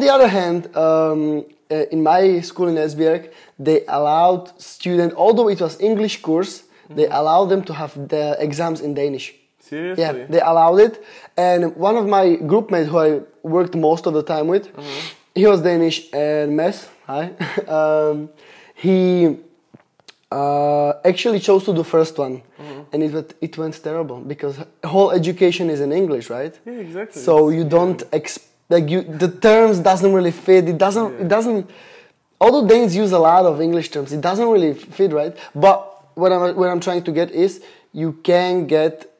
the 0.00 0.08
other 0.08 0.28
hand, 0.28 0.74
um, 0.74 1.44
uh, 1.70 1.74
in 1.94 2.02
my 2.02 2.40
school 2.40 2.68
in 2.68 2.76
Esbjerg, 2.76 3.30
they 3.58 3.84
allowed 3.86 4.44
students, 4.60 5.14
although 5.14 5.48
it 5.48 5.60
was 5.60 5.78
English 5.78 6.22
course, 6.22 6.62
mm-hmm. 6.62 6.94
they 6.96 7.06
allowed 7.06 7.48
them 7.52 7.62
to 7.64 7.74
have 7.74 7.92
the 8.08 8.24
exams 8.38 8.80
in 8.80 8.94
Danish. 8.94 9.34
Seriously? 9.58 10.02
Yeah, 10.02 10.12
they 10.32 10.40
allowed 10.40 10.78
it. 10.86 11.04
And 11.36 11.76
one 11.76 11.96
of 11.96 12.06
my 12.06 12.36
group 12.36 12.70
mates 12.70 12.88
who 12.88 12.98
I 12.98 13.20
worked 13.42 13.74
most 13.74 14.06
of 14.06 14.14
the 14.14 14.22
time 14.22 14.46
with, 14.48 14.64
mm-hmm. 14.74 15.00
he 15.34 15.46
was 15.46 15.60
Danish 15.60 15.96
and 16.12 16.56
Mess, 16.56 16.88
hi. 17.06 17.24
um, 17.68 18.30
he 18.74 19.36
uh, 20.30 20.92
actually 21.04 21.40
chose 21.40 21.64
to 21.64 21.74
do 21.74 21.82
first 21.82 22.18
one, 22.18 22.34
mm-hmm. 22.38 22.80
and 22.92 23.02
it 23.02 23.36
it 23.40 23.58
went 23.58 23.74
terrible 23.82 24.18
because 24.20 24.56
whole 24.84 25.10
education 25.10 25.70
is 25.70 25.80
in 25.80 25.92
English, 25.92 26.28
right? 26.30 26.54
Yeah, 26.66 26.86
exactly. 26.86 27.22
So 27.22 27.50
you 27.50 27.64
don't 27.64 28.02
expect 28.12 28.53
like 28.68 28.88
you 28.88 29.02
the 29.02 29.28
terms 29.28 29.78
doesn't 29.78 30.12
really 30.12 30.32
fit. 30.32 30.68
It 30.68 30.78
doesn't. 30.78 31.14
Yeah. 31.14 31.20
It 31.20 31.28
doesn't. 31.28 31.70
Although 32.40 32.66
Danes 32.66 32.94
use 32.96 33.12
a 33.12 33.18
lot 33.18 33.46
of 33.46 33.60
English 33.60 33.90
terms, 33.90 34.12
it 34.12 34.20
doesn't 34.20 34.48
really 34.48 34.74
fit, 34.74 35.12
right? 35.12 35.36
But 35.54 35.78
what 36.14 36.32
I'm 36.32 36.56
what 36.56 36.68
I'm 36.68 36.80
trying 36.80 37.02
to 37.04 37.12
get 37.12 37.30
is 37.30 37.62
you 37.92 38.12
can 38.22 38.66
get 38.66 39.10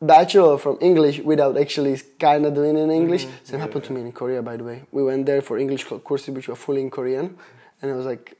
bachelor 0.00 0.58
from 0.58 0.78
English 0.80 1.20
without 1.20 1.56
actually 1.56 2.00
kind 2.18 2.44
of 2.44 2.54
doing 2.54 2.76
it 2.76 2.80
in 2.80 2.90
English. 2.90 3.24
Mm-hmm. 3.24 3.44
Same 3.44 3.60
yeah, 3.60 3.66
happened 3.66 3.84
to 3.84 3.92
me 3.92 4.00
in 4.00 4.12
Korea, 4.12 4.42
by 4.42 4.56
the 4.56 4.64
way. 4.64 4.82
We 4.90 5.02
went 5.04 5.26
there 5.26 5.42
for 5.42 5.58
English 5.58 5.84
courses 5.84 6.30
which 6.30 6.48
were 6.48 6.56
fully 6.56 6.82
in 6.82 6.90
Korean, 6.90 7.36
and 7.80 7.90
I 7.90 7.94
was 7.94 8.06
like, 8.06 8.36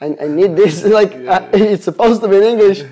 I, 0.00 0.16
I 0.20 0.26
need 0.26 0.56
this. 0.56 0.84
like 1.00 1.14
yeah, 1.14 1.48
I, 1.52 1.56
it's 1.74 1.84
supposed 1.84 2.20
to 2.22 2.28
be 2.28 2.36
in 2.36 2.42
English. 2.42 2.82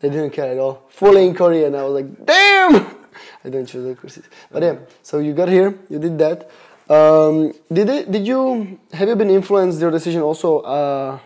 they 0.00 0.10
didn't 0.10 0.30
care 0.30 0.52
at 0.52 0.58
all. 0.58 0.84
Fully 0.90 1.26
in 1.26 1.34
Korean. 1.34 1.74
I 1.74 1.82
was 1.82 2.02
like, 2.02 2.26
damn. 2.26 2.97
I 3.44 3.48
don't 3.48 3.66
choose 3.66 3.84
the 3.84 3.94
courses. 3.94 4.24
But 4.50 4.62
yeah, 4.62 4.76
so 5.02 5.18
you 5.18 5.32
got 5.34 5.48
here, 5.48 5.78
you 5.88 5.98
did 5.98 6.18
that. 6.18 6.50
Um, 6.88 7.52
did 7.70 7.88
it, 7.88 8.10
did 8.10 8.26
you 8.26 8.78
have 8.92 9.08
you 9.08 9.16
been 9.16 9.30
influenced 9.30 9.80
your 9.80 9.90
decision 9.90 10.22
also 10.22 10.60
uh, 10.60 11.18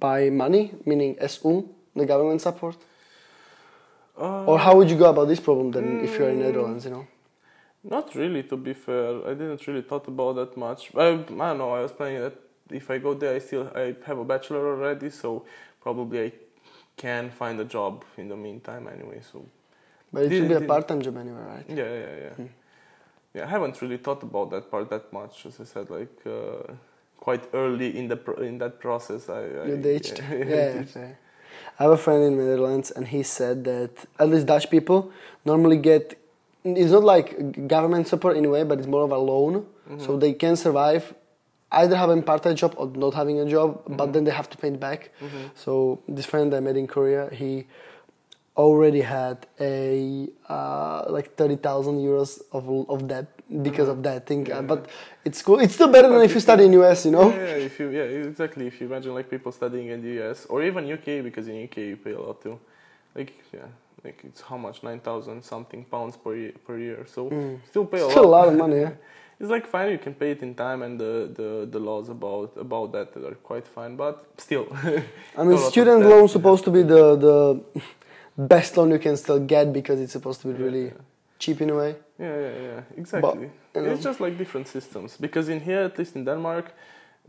by 0.00 0.30
money, 0.30 0.72
meaning 0.84 1.16
SU, 1.20 1.68
the 1.94 2.06
government 2.06 2.40
support, 2.40 2.76
Uh, 4.16 4.44
or 4.46 4.58
how 4.58 4.76
would 4.76 4.88
you 4.88 4.96
go 4.96 5.10
about 5.10 5.26
this 5.26 5.40
problem 5.40 5.72
then 5.72 6.00
if 6.04 6.16
you're 6.16 6.30
in 6.30 6.38
Netherlands? 6.38 6.84
You 6.84 6.92
know. 6.92 7.06
Not 7.82 8.14
really, 8.14 8.44
to 8.44 8.56
be 8.56 8.72
fair. 8.72 9.26
I 9.26 9.34
didn't 9.34 9.66
really 9.66 9.82
thought 9.82 10.06
about 10.08 10.36
that 10.36 10.56
much. 10.56 10.94
I, 10.94 11.08
I 11.08 11.16
don't 11.16 11.58
know. 11.58 11.74
I 11.74 11.80
was 11.82 11.92
planning 11.92 12.20
that 12.20 12.36
if 12.70 12.90
I 12.90 12.98
go 12.98 13.14
there, 13.14 13.34
I 13.34 13.40
still 13.40 13.70
I 13.74 13.94
have 14.06 14.18
a 14.18 14.24
bachelor 14.24 14.66
already, 14.68 15.10
so 15.10 15.44
probably 15.82 16.26
I 16.26 16.32
can 16.96 17.30
find 17.30 17.60
a 17.60 17.64
job 17.64 18.04
in 18.16 18.28
the 18.28 18.36
meantime 18.36 18.88
anyway. 18.88 19.20
So 19.20 19.44
But 20.14 20.24
it 20.24 20.28
Did- 20.28 20.38
should 20.38 20.48
be 20.48 20.54
a 20.64 20.68
part-time 20.72 21.02
job 21.02 21.16
anyway, 21.16 21.42
right? 21.54 21.66
yeah, 21.68 21.92
yeah, 22.04 22.16
yeah. 22.24 22.34
Hmm. 22.38 22.46
Yeah, 23.34 23.44
I 23.46 23.48
haven't 23.48 23.82
really 23.82 23.96
thought 23.96 24.22
about 24.22 24.50
that 24.52 24.70
part 24.70 24.88
that 24.90 25.12
much. 25.12 25.44
As 25.46 25.60
I 25.60 25.64
said, 25.64 25.90
like 25.90 26.16
uh, 26.24 26.72
quite 27.18 27.44
early 27.52 27.98
in 27.98 28.06
the 28.06 28.16
pro- 28.16 28.42
in 28.50 28.58
that 28.58 28.78
process, 28.78 29.28
I, 29.28 29.42
I 29.62 29.66
You 29.70 29.76
ditched. 29.76 30.20
Yeah, 30.30 30.44
Yeah, 30.44 30.84
yeah. 30.94 31.08
I 31.78 31.82
have 31.84 31.92
a 31.92 31.96
friend 31.96 32.22
in 32.22 32.36
the 32.36 32.44
Netherlands, 32.44 32.92
and 32.92 33.08
he 33.08 33.22
said 33.24 33.64
that 33.64 33.90
at 34.20 34.28
least 34.28 34.46
Dutch 34.46 34.70
people 34.70 35.10
normally 35.44 35.76
get. 35.76 36.16
It's 36.64 36.92
not 36.92 37.04
like 37.04 37.28
government 37.68 38.08
support 38.08 38.36
in 38.36 38.44
a 38.44 38.50
way, 38.56 38.62
but 38.62 38.78
it's 38.78 38.86
more 38.86 39.04
of 39.04 39.10
a 39.10 39.18
loan, 39.18 39.66
so 39.86 39.94
mm-hmm. 39.94 40.18
they 40.18 40.32
can 40.32 40.56
survive, 40.56 41.12
either 41.72 41.96
having 41.96 42.22
part-time 42.22 42.56
job 42.56 42.74
or 42.78 42.86
not 43.04 43.12
having 43.14 43.38
a 43.40 43.44
job, 43.44 43.82
but 43.86 43.96
mm-hmm. 43.96 44.12
then 44.12 44.24
they 44.24 44.30
have 44.30 44.48
to 44.48 44.56
pay 44.56 44.68
it 44.68 44.80
back. 44.80 45.10
Mm-hmm. 45.20 45.48
So 45.54 46.00
this 46.08 46.24
friend 46.24 46.54
I 46.54 46.60
met 46.60 46.76
in 46.76 46.86
Korea, 46.86 47.28
he 47.30 47.66
already 48.56 49.00
had 49.00 49.46
a 49.60 50.28
uh, 50.48 51.04
like 51.08 51.34
thirty 51.36 51.56
thousand 51.56 51.98
euros 51.98 52.40
of 52.52 52.68
of 52.88 53.08
debt 53.08 53.26
because 53.62 53.88
of 53.88 54.02
that 54.02 54.26
thing. 54.26 54.50
Uh, 54.50 54.62
but 54.62 54.88
it's 55.24 55.42
cool. 55.42 55.58
It's 55.60 55.74
still 55.74 55.88
better 55.88 56.08
than 56.08 56.22
if 56.22 56.34
you 56.34 56.40
study 56.40 56.64
in 56.64 56.72
US, 56.74 57.04
you 57.04 57.12
know. 57.12 57.30
Yeah, 57.30 57.36
yeah, 57.36 57.66
if 57.68 57.78
you 57.80 57.90
yeah 57.90 58.28
exactly 58.30 58.66
if 58.66 58.80
you 58.80 58.86
imagine 58.86 59.14
like 59.14 59.28
people 59.28 59.52
studying 59.52 59.88
in 59.88 60.02
the 60.02 60.22
US 60.22 60.46
or 60.46 60.62
even 60.62 60.90
UK 60.90 61.22
because 61.22 61.48
in 61.48 61.64
UK 61.64 61.76
you 61.78 61.96
pay 61.96 62.12
a 62.12 62.20
lot 62.20 62.40
too, 62.42 62.58
like 63.14 63.32
yeah 63.52 63.66
like 64.04 64.20
it's 64.24 64.40
how 64.42 64.56
much 64.56 64.82
nine 64.82 65.00
thousand 65.00 65.42
something 65.42 65.84
pounds 65.84 66.16
per 66.16 66.36
year 66.36 66.52
per 66.66 66.78
year 66.78 67.06
so 67.06 67.28
still 67.70 67.86
pay 67.86 67.98
a 67.98 68.02
Mm. 68.04 68.10
Still 68.10 68.24
a 68.24 68.34
lot. 68.34 68.46
lot 68.46 68.48
of 68.48 68.58
money. 68.58 68.80
Yeah. 68.80 68.92
It's 69.40 69.50
like 69.50 69.66
fine 69.66 69.90
you 69.90 69.98
can 69.98 70.14
pay 70.14 70.30
it 70.30 70.42
in 70.42 70.54
time 70.54 70.82
and 70.82 70.94
the 70.98 71.28
the, 71.38 71.66
the 71.74 71.80
laws 71.80 72.08
about 72.08 72.52
about 72.56 72.92
that 72.92 73.08
are 73.16 73.34
quite 73.50 73.66
fine 73.66 73.96
but 73.96 74.14
still. 74.38 74.66
I 75.36 75.42
mean, 75.42 75.56
lot 75.56 75.72
student 75.72 76.00
loan 76.06 76.28
supposed 76.28 76.62
to 76.64 76.70
be 76.70 76.82
the 76.84 77.16
the 77.16 77.60
best 78.36 78.76
loan 78.76 78.90
you 78.90 78.98
can 78.98 79.16
still 79.16 79.40
get 79.40 79.72
because 79.72 80.00
it's 80.00 80.12
supposed 80.12 80.40
to 80.42 80.48
be 80.48 80.54
really 80.62 80.92
cheap 81.38 81.60
in 81.60 81.70
a 81.70 81.74
way. 81.74 81.96
Yeah, 82.18 82.36
yeah, 82.40 82.62
yeah, 82.62 82.80
exactly. 82.96 83.50
you 83.74 83.82
know- 83.82 83.90
It's 83.92 84.02
just 84.04 84.20
like 84.20 84.36
different 84.38 84.68
systems 84.68 85.16
because 85.16 85.48
in 85.48 85.60
here, 85.60 85.82
at 85.82 85.98
least 85.98 86.16
in 86.16 86.24
Denmark, 86.24 86.66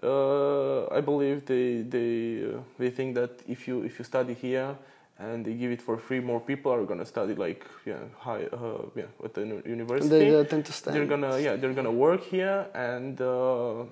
uh, 0.03 0.85
I 0.97 1.01
believe 1.01 1.45
they 1.45 1.81
they 1.95 2.43
uh, 2.45 2.59
they 2.79 2.89
think 2.91 3.15
that 3.15 3.31
if 3.47 3.67
you 3.67 3.83
if 3.83 3.97
you 3.99 4.05
study 4.05 4.33
here 4.33 4.75
and 5.17 5.45
they 5.45 5.53
give 5.53 5.71
it 5.71 5.81
for 5.81 5.97
free, 5.97 6.19
more 6.19 6.39
people 6.39 6.71
are 6.73 6.83
gonna 6.85 7.05
study 7.05 7.33
like 7.35 7.65
yeah 7.85 8.03
high 8.19 8.45
uh, 8.51 8.81
yeah 8.95 9.07
at 9.23 9.33
the 9.33 9.41
university. 9.65 10.09
They, 10.09 10.29
they 10.31 10.43
tend 10.45 10.65
to 10.65 10.73
stand. 10.73 10.95
They're 10.95 11.05
gonna 11.07 11.39
yeah 11.39 11.55
they're 11.55 11.73
gonna 11.73 11.91
work 12.07 12.21
here 12.23 12.65
and 12.73 13.19
uh, 13.21 13.83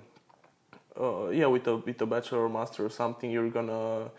uh, 1.00 1.30
yeah 1.32 1.48
with 1.48 1.68
a 1.68 1.78
with 1.78 2.02
a 2.02 2.06
bachelor 2.06 2.42
or 2.46 2.50
master 2.50 2.86
or 2.86 2.90
something 2.90 3.32
you're 3.32 3.50
gonna 3.50 4.10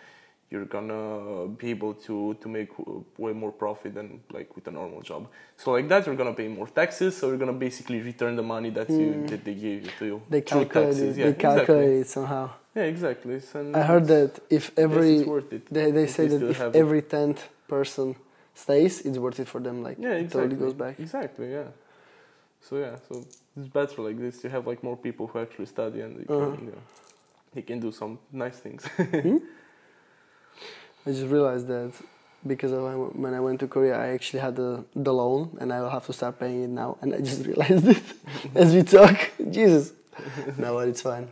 you're 0.50 0.66
gonna 0.66 1.48
be 1.48 1.70
able 1.70 1.94
to 2.06 2.34
to 2.42 2.48
make 2.48 2.70
way 3.18 3.32
more 3.32 3.52
profit 3.52 3.94
than 3.94 4.20
like 4.32 4.54
with 4.56 4.66
a 4.68 4.70
normal 4.70 5.00
job. 5.02 5.26
So 5.56 5.72
like 5.72 5.88
that 5.88 6.06
you're 6.06 6.14
gonna 6.16 6.34
pay 6.34 6.48
more 6.48 6.68
taxes. 6.68 7.16
So 7.16 7.28
you're 7.28 7.38
gonna 7.44 7.52
basically 7.68 8.00
return 8.00 8.36
the 8.36 8.42
money 8.42 8.70
that 8.70 8.88
you 8.90 9.26
that 9.30 9.44
they 9.44 9.54
gave 9.54 9.78
you 9.86 9.90
to 9.98 10.04
you 10.10 10.16
Hmm. 10.18 10.30
they 10.34 10.42
calculate 10.42 10.72
taxes. 10.90 11.18
it. 11.18 11.20
Yeah, 11.20 11.26
they 11.30 11.34
calculate 11.34 11.68
exactly. 11.68 12.00
it 12.00 12.08
somehow. 12.08 12.50
Yeah, 12.76 12.84
exactly. 12.94 13.40
And 13.54 13.76
I 13.76 13.82
heard 13.82 14.06
that 14.14 14.32
if 14.50 14.64
yes, 14.76 14.78
every 14.86 15.16
it. 15.56 15.62
they 15.76 15.90
they 15.98 16.06
say 16.16 16.26
that 16.28 16.42
if 16.54 16.60
it. 16.60 16.76
every 16.82 17.02
tenth 17.02 17.40
person 17.68 18.14
stays, 18.54 18.94
it's 19.06 19.18
worth 19.18 19.40
it 19.40 19.48
for 19.48 19.60
them. 19.60 19.76
Like 19.82 19.98
yeah 19.98 20.14
it 20.14 20.22
exactly 20.26 20.40
totally 20.56 20.56
goes 20.64 20.74
back. 20.74 20.94
exactly 21.00 21.48
yeah. 21.58 21.68
So 22.66 22.72
yeah, 22.78 22.96
so 23.08 23.12
it's 23.56 23.68
better 23.68 24.02
like 24.08 24.18
this. 24.18 24.42
You 24.44 24.50
have 24.50 24.66
like 24.66 24.82
more 24.82 24.96
people 24.96 25.26
who 25.26 25.38
actually 25.44 25.66
study 25.76 26.00
and 26.04 26.12
they 26.18 26.26
Uh-huh. 26.34 26.56
you 26.64 26.70
know, 26.72 26.82
they 27.54 27.62
can 27.62 27.78
do 27.80 27.90
some 27.92 28.18
nice 28.32 28.58
things. 28.64 28.82
I 31.06 31.10
just 31.10 31.26
realized 31.26 31.66
that 31.68 31.92
because 32.46 32.72
when- 32.72 33.12
when 33.22 33.34
I 33.34 33.40
went 33.40 33.58
to 33.60 33.66
Korea, 33.68 33.94
I 33.96 34.08
actually 34.14 34.40
had 34.40 34.54
the, 34.56 34.84
the 34.94 35.12
loan, 35.12 35.48
and 35.60 35.72
I 35.72 35.80
will 35.80 35.90
have 35.90 36.06
to 36.06 36.12
start 36.12 36.38
paying 36.38 36.62
it 36.64 36.70
now. 36.70 36.96
And 37.02 37.14
I 37.14 37.18
just 37.18 37.44
realized 37.50 37.86
it 37.88 38.02
as 38.54 38.74
we 38.74 38.82
talk. 38.82 39.16
Jesus, 39.50 39.92
no, 40.58 40.74
but 40.74 40.88
it's 40.88 41.02
fine. 41.02 41.26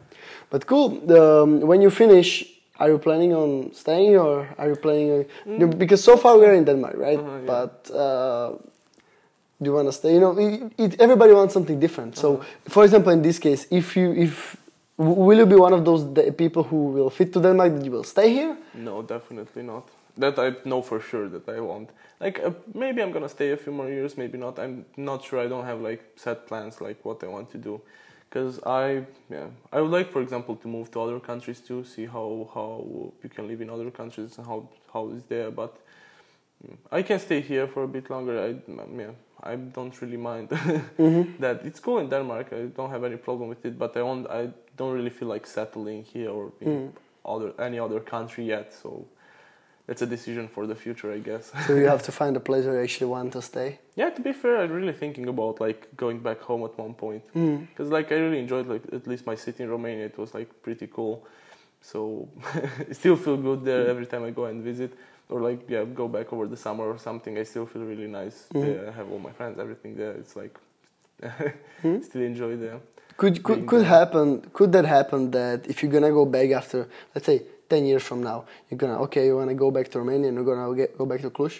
But 0.51 0.67
cool. 0.67 0.89
Um, 1.13 1.61
when 1.61 1.81
you 1.83 1.91
finish, 1.91 2.45
are 2.79 2.89
you 2.91 2.99
planning 2.99 3.33
on 3.35 3.73
staying, 3.75 4.17
or 4.17 4.49
are 4.59 4.69
you 4.69 4.77
planning? 4.77 5.11
On, 5.13 5.61
you- 5.61 5.67
because 5.69 6.03
so 6.05 6.17
far 6.17 6.39
we 6.39 6.45
are 6.47 6.55
in 6.55 6.65
Denmark, 6.65 6.97
right? 6.97 7.19
Uh-huh, 7.19 7.39
yeah. 7.39 7.47
But 7.47 7.91
uh, 7.95 8.49
do 9.63 9.71
you 9.71 9.75
want 9.75 9.89
to 9.89 9.93
stay? 9.93 10.15
You 10.15 10.21
know, 10.21 10.39
it, 10.39 10.73
it, 10.79 11.01
everybody 11.01 11.33
wants 11.33 11.55
something 11.55 11.79
different. 11.79 12.17
So, 12.19 12.41
for 12.69 12.85
example, 12.85 13.13
in 13.13 13.23
this 13.23 13.39
case, 13.39 13.67
if 13.71 13.97
you 13.97 14.13
if 14.13 14.57
will 14.97 15.39
you 15.39 15.47
be 15.47 15.57
one 15.57 15.73
of 15.73 15.85
those 15.85 16.05
people 16.37 16.63
who 16.63 16.87
will 16.87 17.11
fit 17.11 17.33
to 17.33 17.41
Denmark 17.41 17.75
that 17.77 17.85
you 17.85 17.91
will 17.91 18.05
stay 18.05 18.31
here? 18.31 18.57
No, 18.75 19.03
definitely 19.03 19.63
not. 19.63 19.89
That 20.17 20.39
I 20.39 20.55
know 20.65 20.83
for 20.83 21.01
sure 21.01 21.29
that 21.29 21.49
I 21.49 21.61
won't. 21.61 21.91
Like 22.21 22.39
uh, 22.45 22.51
maybe 22.75 23.03
I'm 23.03 23.13
gonna 23.13 23.29
stay 23.29 23.53
a 23.53 23.57
few 23.57 23.73
more 23.73 23.89
years, 23.89 24.17
maybe 24.17 24.37
not. 24.39 24.59
I'm 24.59 24.85
not 24.97 25.25
sure. 25.25 25.41
I 25.41 25.49
don't 25.49 25.65
have 25.65 25.81
like 25.81 26.03
set 26.17 26.47
plans 26.47 26.81
like 26.81 27.05
what 27.05 27.25
I 27.25 27.29
want 27.29 27.51
to 27.53 27.59
do, 27.59 27.81
because 28.29 28.61
I 28.65 29.05
yeah 29.31 29.47
I 29.73 29.81
would 29.81 29.91
like 29.91 30.13
for 30.13 30.21
example 30.21 30.57
to 30.57 30.69
move 30.69 30.91
to 30.91 31.01
other 31.01 31.19
countries 31.19 31.61
too, 31.61 31.83
see 31.85 32.05
how 32.07 32.51
how 32.55 32.85
you 33.23 33.31
can 33.31 33.49
live 33.49 33.63
in 33.63 33.71
other 33.71 33.91
countries 33.91 34.37
and 34.39 34.47
how 34.47 34.69
how 34.93 35.09
is 35.09 35.23
there. 35.29 35.51
But 35.51 35.79
mm, 36.63 36.77
I 36.93 37.03
can 37.03 37.19
stay 37.19 37.41
here 37.41 37.67
for 37.67 37.83
a 37.85 37.89
bit 37.89 38.11
longer. 38.11 38.39
I 38.39 38.53
mm, 38.71 38.99
yeah 38.99 39.13
I 39.43 39.57
don't 39.57 40.01
really 40.03 40.19
mind 40.19 40.49
that. 41.41 41.63
It's 41.65 41.81
cool 41.81 41.99
in 41.99 42.09
Denmark. 42.09 42.53
I 42.53 42.67
don't 42.77 42.91
have 42.91 43.03
any 43.03 43.17
problem 43.17 43.49
with 43.49 43.65
it. 43.65 43.79
But 43.79 43.97
I 43.97 44.03
want 44.03 44.27
I 44.31 44.51
don't 44.77 44.93
really 44.93 45.11
feel 45.11 45.29
like 45.29 45.47
settling 45.47 46.05
here 46.05 46.31
or 46.31 46.53
in 46.61 46.93
other 47.25 47.53
any 47.59 47.79
other 47.79 48.01
country 48.01 48.45
yet. 48.45 48.73
So 48.83 49.07
that's 49.87 50.03
a 50.03 50.07
decision 50.07 50.49
for 50.49 50.67
the 50.67 50.75
future, 50.75 51.13
I 51.13 51.19
guess. 51.19 51.53
So 51.67 51.75
you 51.75 51.87
have 51.87 52.03
to 52.09 52.13
find 52.13 52.37
a 52.37 52.41
place 52.41 52.65
where 52.65 52.77
you 52.79 52.83
actually 52.85 53.11
want 53.11 53.33
to 53.33 53.43
stay. 53.43 53.79
yeah, 53.97 54.11
to 54.11 54.21
be 54.23 54.33
fair, 54.33 54.57
I'm 54.63 54.71
really 54.73 54.93
thinking 54.93 55.29
about 55.29 55.61
like 55.61 55.89
going 55.97 56.19
back 56.21 56.41
home 56.41 56.63
at 56.65 56.75
one 56.79 56.95
point 56.95 57.23
Mm. 57.35 57.67
because 57.69 57.91
like 57.91 58.11
I 58.13 58.17
really 58.25 58.39
enjoyed 58.39 58.67
like 58.69 58.83
at 58.93 59.07
least 59.07 59.27
my 59.27 59.35
city 59.37 59.63
in 59.65 59.71
Romania. 59.71 60.07
It 60.07 60.19
was 60.19 60.33
like 60.35 60.49
pretty 60.63 60.87
cool. 60.87 61.27
So 61.81 62.29
I 62.91 62.93
still 62.93 63.17
feel 63.17 63.37
good 63.37 63.65
there 63.65 63.89
every 63.89 64.07
time 64.07 64.23
I 64.25 64.31
go 64.31 64.45
and 64.45 64.63
visit. 64.63 64.93
Or 65.29 65.41
like 65.41 65.61
yeah, 65.69 65.85
go 65.85 66.09
back 66.09 66.33
over 66.33 66.47
the 66.47 66.57
summer 66.57 66.85
or 66.95 66.99
something. 66.99 67.39
I 67.39 67.45
still 67.45 67.67
feel 67.67 67.83
really 67.93 68.07
nice. 68.23 68.47
Mhm. 68.55 68.61
there. 68.65 68.89
I 68.89 68.93
have 68.99 69.09
all 69.13 69.19
my 69.29 69.33
friends, 69.33 69.59
everything 69.59 69.97
there. 69.97 70.13
It's 70.23 70.35
like 70.37 70.55
Hmm? 71.83 72.01
still 72.09 72.23
enjoy 72.23 72.57
there. 72.57 72.81
Could 73.23 73.41
could 73.45 73.67
could 73.71 73.85
happen? 73.85 74.27
Could 74.53 74.73
that 74.73 74.85
happen 74.85 75.31
that 75.31 75.69
if 75.71 75.81
you're 75.81 75.93
gonna 75.93 76.11
go 76.11 76.25
back 76.27 76.51
after, 76.51 76.89
let's 77.15 77.27
say, 77.31 77.39
ten 77.69 77.87
years 77.87 78.03
from 78.03 78.21
now, 78.21 78.39
you're 78.69 78.83
gonna 78.83 79.01
okay, 79.03 79.27
you 79.27 79.37
wanna 79.37 79.55
go 79.55 79.71
back 79.71 79.87
to 79.93 80.01
Romania 80.01 80.27
and 80.31 80.37
you're 80.37 80.49
gonna 80.51 80.75
get, 80.75 80.99
go 80.99 81.07
back 81.07 81.21
to 81.21 81.31
Cluj, 81.31 81.55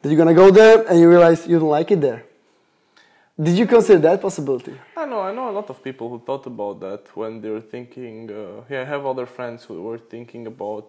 that 0.00 0.08
you're 0.08 0.16
gonna 0.16 0.40
go 0.44 0.50
there 0.50 0.76
and 0.88 0.98
you 0.98 1.10
realize 1.10 1.46
you 1.46 1.58
don't 1.58 1.68
like 1.68 1.90
it 1.90 2.00
there. 2.00 2.24
Did 3.46 3.58
you 3.60 3.66
consider 3.66 4.00
that 4.08 4.22
possibility? 4.22 4.74
I 4.96 5.04
know, 5.04 5.20
I 5.20 5.30
know 5.36 5.50
a 5.50 5.54
lot 5.60 5.68
of 5.68 5.84
people 5.84 6.08
who 6.08 6.18
thought 6.26 6.46
about 6.46 6.80
that 6.80 7.02
when 7.14 7.42
they 7.42 7.50
were 7.50 7.66
thinking. 7.74 8.30
Uh, 8.30 8.64
yeah, 8.70 8.80
I 8.80 8.84
have 8.94 9.04
other 9.04 9.26
friends 9.26 9.64
who 9.64 9.74
were 9.82 9.98
thinking 9.98 10.46
about, 10.46 10.88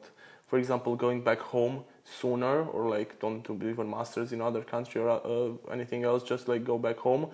for 0.50 0.58
example, 0.58 0.96
going 0.96 1.20
back 1.30 1.40
home 1.40 1.84
sooner, 2.06 2.64
or 2.64 2.88
like 2.88 3.20
don't 3.20 3.44
do 3.60 3.68
even 3.68 3.90
masters 3.90 4.32
in 4.32 4.40
other 4.40 4.62
country 4.62 5.02
or 5.02 5.10
uh, 5.10 5.74
anything 5.74 6.06
else, 6.06 6.24
just 6.24 6.48
like 6.48 6.64
go 6.64 6.78
back 6.78 7.00
home, 7.00 7.28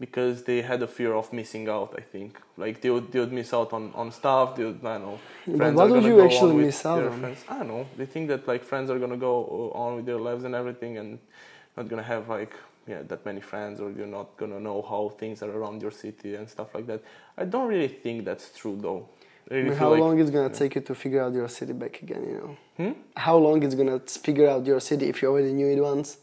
because 0.00 0.44
they 0.44 0.62
had 0.62 0.80
a 0.82 0.86
fear 0.86 1.12
of 1.14 1.32
missing 1.32 1.68
out. 1.68 1.94
I 1.96 2.00
think 2.02 2.38
like 2.56 2.80
they 2.80 2.90
would 2.90 3.10
they 3.12 3.20
would 3.20 3.32
miss 3.32 3.52
out 3.52 3.72
on 3.72 3.92
on 3.94 4.12
stuff. 4.12 4.56
They 4.56 4.64
would, 4.64 4.80
I 4.84 4.98
don't 4.98 5.02
know. 5.02 5.18
But 5.46 5.74
what 5.74 5.90
would 5.90 6.04
you 6.04 6.20
actually 6.26 6.54
miss 6.66 6.84
out 6.86 7.02
on? 7.04 7.18
Friends. 7.20 7.44
I 7.48 7.58
don't 7.58 7.68
know. 7.68 7.86
They 7.96 8.06
think 8.06 8.28
that 8.28 8.46
like 8.46 8.62
friends 8.62 8.90
are 8.90 8.98
gonna 8.98 9.16
go 9.16 9.72
uh, 9.74 9.78
on 9.78 9.96
with 9.96 10.06
their 10.06 10.18
lives 10.28 10.44
and 10.44 10.54
everything, 10.54 10.98
and 10.98 11.18
not 11.76 11.88
gonna 11.88 12.02
have 12.14 12.28
like 12.28 12.54
yeah 12.86 13.02
that 13.08 13.24
many 13.26 13.40
friends, 13.40 13.80
or 13.80 13.90
you're 13.90 14.06
not 14.18 14.36
gonna 14.36 14.60
know 14.60 14.82
how 14.82 15.02
things 15.20 15.42
are 15.42 15.50
around 15.50 15.82
your 15.82 15.90
city 16.04 16.34
and 16.36 16.48
stuff 16.48 16.74
like 16.74 16.86
that. 16.86 17.00
I 17.36 17.44
don't 17.44 17.68
really 17.68 17.88
think 17.88 18.24
that's 18.24 18.46
true 18.56 18.78
though. 18.80 19.08
Really 19.50 19.74
how 19.74 19.90
like- 19.92 20.00
long 20.00 20.18
it's 20.20 20.30
gonna 20.30 20.50
take 20.62 20.74
you 20.76 20.82
to 20.82 20.94
figure 20.94 21.22
out 21.22 21.32
your 21.32 21.48
city 21.48 21.72
back 21.72 22.02
again? 22.02 22.22
You 22.30 22.36
know, 22.42 22.56
Hmm? 22.78 22.92
how 23.16 23.36
long 23.38 23.62
it's 23.62 23.74
gonna 23.74 23.98
figure 24.26 24.48
out 24.48 24.64
your 24.66 24.78
city 24.80 25.06
if 25.08 25.22
you 25.22 25.28
already 25.30 25.52
knew 25.58 25.68
it 25.76 25.80
once? 25.80 26.18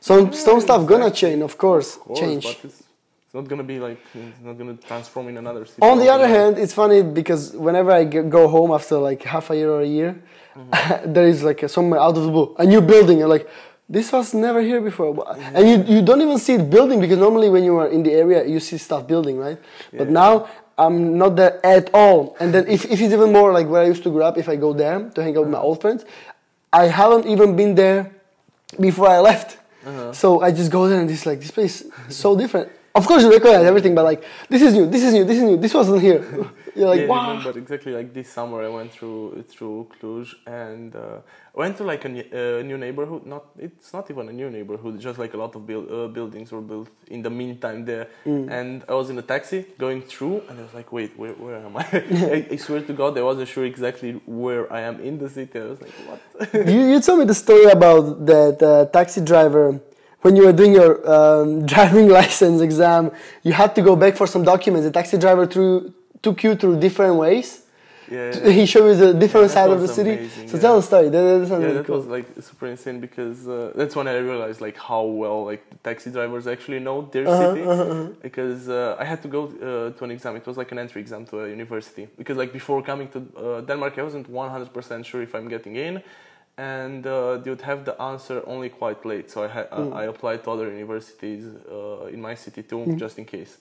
Some 0.00 0.32
some 0.32 0.60
stuff 0.60 0.86
gonna 0.86 1.10
change, 1.10 1.42
of 1.42 1.58
course, 1.58 1.96
Of 1.96 2.02
course, 2.02 2.20
change. 2.20 2.44
but 2.44 2.58
it's, 2.64 2.82
it's 3.30 3.34
not 3.36 3.46
gonna 3.46 3.62
be 3.62 3.78
like 3.78 3.98
it's 4.12 4.40
not 4.42 4.58
gonna 4.58 4.74
transform 4.74 5.28
in 5.28 5.36
another 5.36 5.64
city. 5.64 5.80
On 5.82 5.98
the 6.00 6.08
other 6.08 6.26
hand, 6.26 6.58
it's 6.58 6.74
funny 6.74 7.00
because 7.00 7.52
whenever 7.52 7.92
I 7.92 8.02
go 8.02 8.48
home 8.48 8.72
after 8.72 8.96
like 8.98 9.22
half 9.22 9.50
a 9.50 9.56
year 9.56 9.70
or 9.70 9.82
a 9.82 9.86
year, 9.86 10.20
Mm-hmm. 10.56 11.12
there 11.14 11.28
is 11.28 11.44
like 11.44 11.62
a, 11.62 11.68
somewhere 11.68 12.00
out 12.00 12.16
of 12.18 12.24
the 12.24 12.28
blue 12.28 12.56
a 12.58 12.66
new 12.66 12.80
building. 12.80 13.18
You're 13.20 13.28
like, 13.28 13.48
this 13.88 14.10
was 14.10 14.34
never 14.34 14.60
here 14.60 14.80
before. 14.80 15.14
But- 15.14 15.38
And 15.54 15.62
you, 15.68 15.94
you 15.94 16.02
don't 16.02 16.20
even 16.20 16.38
see 16.38 16.54
it 16.54 16.68
building 16.68 17.00
because 17.00 17.18
normally 17.18 17.48
when 17.50 17.62
you 17.62 17.76
are 17.76 17.86
in 17.86 18.02
the 18.02 18.10
area, 18.10 18.44
you 18.44 18.58
see 18.58 18.76
stuff 18.76 19.06
building, 19.06 19.38
right? 19.38 19.58
But 19.96 20.08
now 20.10 20.48
I'm 20.76 21.16
not 21.16 21.36
there 21.36 21.64
at 21.64 21.94
all. 21.94 22.36
And 22.40 22.52
then 22.52 22.66
if, 22.66 22.84
if 22.84 23.00
it's 23.00 23.12
even 23.12 23.30
more 23.32 23.52
like 23.52 23.68
where 23.68 23.82
I 23.82 23.86
used 23.86 24.02
to 24.02 24.10
grow 24.10 24.26
up, 24.26 24.38
if 24.38 24.48
I 24.48 24.56
go 24.56 24.72
there 24.72 25.08
to 25.14 25.22
hang 25.22 25.36
out 25.36 25.42
with 25.42 25.52
my 25.52 25.60
old 25.60 25.80
friends, 25.80 26.04
I 26.72 26.86
haven't 26.86 27.26
even 27.26 27.54
been 27.54 27.76
there 27.76 28.10
before 28.80 29.06
I 29.06 29.20
left. 29.20 29.56
Uh-huh. 29.86 30.12
So 30.12 30.40
I 30.40 30.50
just 30.50 30.72
go 30.72 30.88
there 30.88 31.00
and 31.00 31.08
it's 31.08 31.26
like, 31.26 31.38
this 31.38 31.52
place 31.52 31.82
is 32.08 32.16
so 32.16 32.34
different. 32.42 32.70
Of 32.94 33.06
course, 33.06 33.22
you 33.22 33.30
recognize 33.30 33.64
everything, 33.64 33.94
but 33.94 34.04
like, 34.04 34.24
this 34.48 34.62
is 34.62 34.74
new, 34.74 34.86
this 34.86 35.02
is 35.04 35.12
new, 35.12 35.24
this 35.24 35.36
is 35.36 35.42
new, 35.44 35.56
this 35.56 35.72
wasn't 35.72 36.02
here. 36.02 36.24
You're 36.74 36.88
like, 36.88 37.00
yeah, 37.00 37.06
wow. 37.06 37.40
But 37.42 37.56
exactly 37.56 37.92
like 37.92 38.12
this 38.12 38.30
summer, 38.32 38.62
I 38.62 38.68
went 38.68 38.92
through 38.92 39.44
through 39.48 39.88
Cluj 40.00 40.34
and 40.46 40.94
uh, 40.94 41.18
went 41.54 41.76
to 41.78 41.84
like 41.84 42.04
a 42.04 42.08
ne- 42.08 42.30
uh, 42.32 42.62
new 42.62 42.78
neighborhood. 42.78 43.26
Not 43.26 43.46
it's 43.58 43.92
not 43.92 44.10
even 44.10 44.28
a 44.28 44.32
new 44.32 44.50
neighborhood. 44.50 45.00
Just 45.00 45.18
like 45.18 45.34
a 45.34 45.36
lot 45.36 45.54
of 45.54 45.66
build, 45.66 45.90
uh, 45.90 46.08
buildings 46.08 46.52
were 46.52 46.60
built 46.60 46.88
in 47.08 47.22
the 47.22 47.30
meantime 47.30 47.84
there. 47.84 48.08
Mm. 48.24 48.50
And 48.50 48.84
I 48.88 48.94
was 48.94 49.10
in 49.10 49.18
a 49.18 49.22
taxi 49.22 49.66
going 49.78 50.02
through, 50.02 50.42
and 50.48 50.58
I 50.58 50.62
was 50.62 50.74
like, 50.74 50.92
wait, 50.92 51.16
where, 51.18 51.32
where 51.32 51.56
am 51.56 51.76
I? 51.76 51.86
I? 51.92 52.46
I 52.52 52.56
swear 52.56 52.82
to 52.82 52.92
God, 52.92 53.18
I 53.18 53.22
wasn't 53.22 53.48
sure 53.48 53.64
exactly 53.64 54.20
where 54.26 54.72
I 54.72 54.80
am 54.82 55.00
in 55.00 55.18
the 55.18 55.28
city. 55.28 55.58
I 55.58 55.64
was 55.64 55.80
like, 55.80 55.92
what? 56.08 56.68
you, 56.68 56.92
you 56.92 57.00
told 57.00 57.20
me 57.20 57.24
the 57.24 57.34
story 57.34 57.70
about 57.70 58.26
that 58.26 58.62
uh, 58.62 58.86
taxi 58.86 59.20
driver 59.20 59.80
when 60.22 60.36
you 60.36 60.44
were 60.46 60.52
doing 60.52 60.72
your 60.74 60.92
um, 61.16 61.64
driving 61.72 62.08
license 62.08 62.60
exam 62.62 63.10
you 63.42 63.52
had 63.52 63.74
to 63.74 63.82
go 63.82 63.96
back 63.96 64.16
for 64.16 64.26
some 64.26 64.42
documents 64.44 64.84
the 64.86 64.90
taxi 64.92 65.18
driver 65.18 65.46
through, 65.46 65.92
took 66.22 66.42
you 66.44 66.54
through 66.54 66.78
different 66.78 67.16
ways 67.16 67.62
yeah. 68.10 68.50
he 68.58 68.66
showed 68.66 68.88
you 68.88 68.96
the 68.96 69.14
different 69.14 69.48
Yeah, 69.48 69.54
side 69.54 69.70
of 69.70 69.80
the 69.80 69.88
city 69.88 70.14
amazing, 70.14 70.48
so 70.48 70.56
yeah. 70.56 70.62
tell 70.62 70.76
the 70.76 70.82
story 70.82 71.08
that, 71.10 71.22
that 71.40 71.46
sounds 71.48 71.62
yeah, 71.62 71.66
really 71.68 71.74
that 71.78 71.86
cool 71.86 71.96
was 71.98 72.06
like 72.06 72.26
super 72.40 72.66
insane 72.66 72.98
because 73.00 73.46
uh, 73.48 73.72
that's 73.76 73.94
when 73.94 74.08
I 74.08 74.16
realized 74.18 74.60
like 74.60 74.76
how 74.76 75.02
well 75.04 75.44
like 75.44 75.62
the 75.70 75.76
taxi 75.88 76.10
drivers 76.10 76.46
actually 76.46 76.80
know 76.80 77.02
their 77.12 77.26
Uh-huh, 77.26 77.54
city. 77.54 77.62
uh-huh, 77.62 77.82
uh-huh. 77.82 78.08
Because 78.22 78.68
uh, 78.68 78.96
I 78.98 79.04
had 79.04 79.20
to 79.22 79.28
go 79.28 79.42
uh, 79.44 79.96
to 79.96 80.04
an 80.04 80.10
exam. 80.10 80.36
It 80.36 80.46
was 80.46 80.56
like 80.56 80.70
an 80.72 80.78
entry 80.78 81.00
exam 81.00 81.24
to 81.26 81.34
a 81.44 81.48
university. 81.48 82.08
Because 82.18 82.36
like 82.42 82.52
before 82.52 82.82
coming 82.82 83.08
to 83.14 83.18
uh, 83.18 83.60
Denmark, 83.68 83.94
I 83.98 84.02
wasn't 84.02 84.26
100% 84.30 85.04
sure 85.04 85.22
if 85.22 85.32
I'm 85.36 85.48
getting 85.48 85.76
in, 85.76 86.02
and 86.60 87.06
uh, 87.06 87.36
they 87.42 87.50
would 87.50 87.62
have 87.70 87.80
the 87.84 87.94
answer 88.10 88.42
only 88.46 88.68
quite 88.68 89.00
late. 89.12 89.30
So 89.30 89.44
I 89.44 89.48
had 89.56 89.66
Mm. 89.70 89.92
uh, 89.92 90.00
I 90.02 90.04
applied 90.12 90.40
to 90.44 90.50
other 90.54 90.68
universities 90.78 91.44
uh, 91.70 92.14
in 92.14 92.20
my 92.20 92.34
city 92.36 92.62
too, 92.62 92.80
Mm. 92.86 92.98
just 92.98 93.18
in 93.18 93.24
case. 93.24 93.58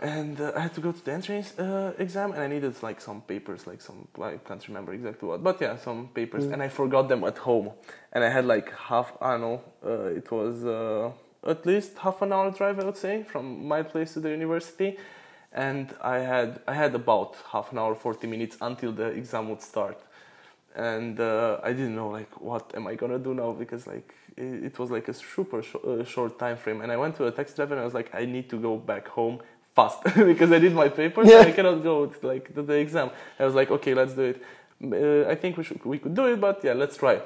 And 0.00 0.38
uh, 0.40 0.52
I 0.56 0.60
had 0.60 0.74
to 0.74 0.80
go 0.82 0.92
to 0.92 1.02
the 1.04 1.12
entrance 1.12 1.58
uh, 1.58 1.92
exam, 1.98 2.32
and 2.32 2.40
I 2.42 2.48
needed 2.54 2.74
like 2.82 3.00
some 3.00 3.20
papers, 3.22 3.66
like 3.66 3.80
some 3.80 3.98
I 4.20 4.36
can't 4.48 4.68
remember 4.68 4.92
exactly 4.92 5.26
what, 5.28 5.42
but 5.42 5.56
yeah, 5.60 5.76
some 5.78 6.08
papers, 6.14 6.44
Mm. 6.44 6.52
and 6.52 6.62
I 6.62 6.68
forgot 6.68 7.08
them 7.08 7.24
at 7.24 7.38
home, 7.38 7.70
and 8.12 8.22
I 8.22 8.28
had 8.28 8.44
like 8.44 8.68
half 8.88 9.08
I 9.22 9.30
don't 9.32 9.40
know, 9.40 9.60
uh, 9.90 10.18
it 10.20 10.30
was 10.30 10.54
uh, 10.64 11.50
at 11.52 11.64
least 11.64 11.90
half 12.04 12.20
an 12.22 12.32
hour 12.32 12.50
drive 12.50 12.76
I 12.82 12.84
would 12.84 12.98
say 13.06 13.22
from 13.32 13.44
my 13.74 13.82
place 13.92 14.12
to 14.14 14.20
the 14.20 14.30
university, 14.40 14.90
and 15.52 15.86
I 16.16 16.18
had 16.32 16.50
I 16.68 16.74
had 16.82 16.94
about 16.94 17.30
half 17.52 17.72
an 17.72 17.78
hour, 17.78 17.94
forty 17.94 18.26
minutes 18.26 18.56
until 18.60 18.92
the 18.92 19.06
exam 19.20 19.48
would 19.50 19.62
start, 19.62 19.98
and 20.76 21.18
uh, 21.18 21.58
I 21.62 21.72
didn't 21.72 21.96
know 21.96 22.10
like 22.10 22.40
what 22.40 22.72
am 22.76 22.86
I 22.86 22.94
gonna 22.94 23.18
do 23.18 23.34
now 23.34 23.52
because 23.52 23.86
like 23.86 24.14
it, 24.36 24.64
it 24.64 24.78
was 24.78 24.90
like 24.90 25.08
a 25.08 25.14
super 25.14 25.62
sh- 25.62 25.76
uh, 25.86 26.04
short 26.04 26.38
time 26.38 26.56
frame, 26.58 26.82
and 26.82 26.92
I 26.92 26.96
went 26.96 27.16
to 27.16 27.26
a 27.26 27.32
taxi 27.32 27.54
driver 27.56 27.74
and 27.74 27.80
I 27.80 27.84
was 27.84 27.94
like 27.94 28.14
I 28.14 28.24
need 28.26 28.48
to 28.50 28.56
go 28.58 28.76
back 28.76 29.08
home 29.08 29.40
fast 29.74 30.04
because 30.14 30.52
I 30.52 30.58
did 30.58 30.74
my 30.74 30.88
papers 30.88 31.28
Yeah. 31.28 31.40
and 31.40 31.48
I 31.48 31.52
cannot 31.52 31.82
go 31.82 32.06
to, 32.06 32.26
like 32.26 32.54
to 32.54 32.62
the 32.62 32.74
exam. 32.74 33.10
I 33.38 33.44
was 33.46 33.54
like 33.54 33.70
okay 33.70 33.94
let's 33.94 34.14
do 34.14 34.22
it. 34.34 34.42
Uh, 34.84 35.28
I 35.30 35.34
think 35.34 35.56
we 35.56 35.64
should 35.64 35.82
we 35.84 35.98
could 35.98 36.14
do 36.14 36.26
it, 36.26 36.40
but 36.40 36.62
yeah 36.62 36.74
let's 36.74 36.96
try. 36.98 37.20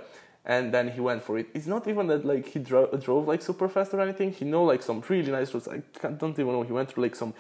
And 0.45 0.73
then 0.73 0.89
he 0.91 1.01
went 1.01 1.23
for 1.23 1.39
it. 1.39 1.49
It's 1.53 1.67
not 1.67 1.87
even 1.89 2.07
that 2.07 2.25
like 2.25 2.47
he 2.47 2.61
dro- 2.61 2.91
drove 2.97 3.29
like 3.29 3.43
super 3.43 3.69
fast 3.69 3.93
or 3.93 4.01
anything. 4.01 4.33
He 4.33 4.45
know 4.45 4.65
like 4.65 4.83
some 4.83 5.03
really 5.09 5.31
nice 5.31 5.53
roads. 5.53 5.69
I 5.69 5.83
don't 6.09 6.39
even 6.39 6.53
know. 6.53 6.63
He 6.63 6.73
went 6.73 6.91
through 6.91 7.03
like 7.03 7.17
some 7.17 7.35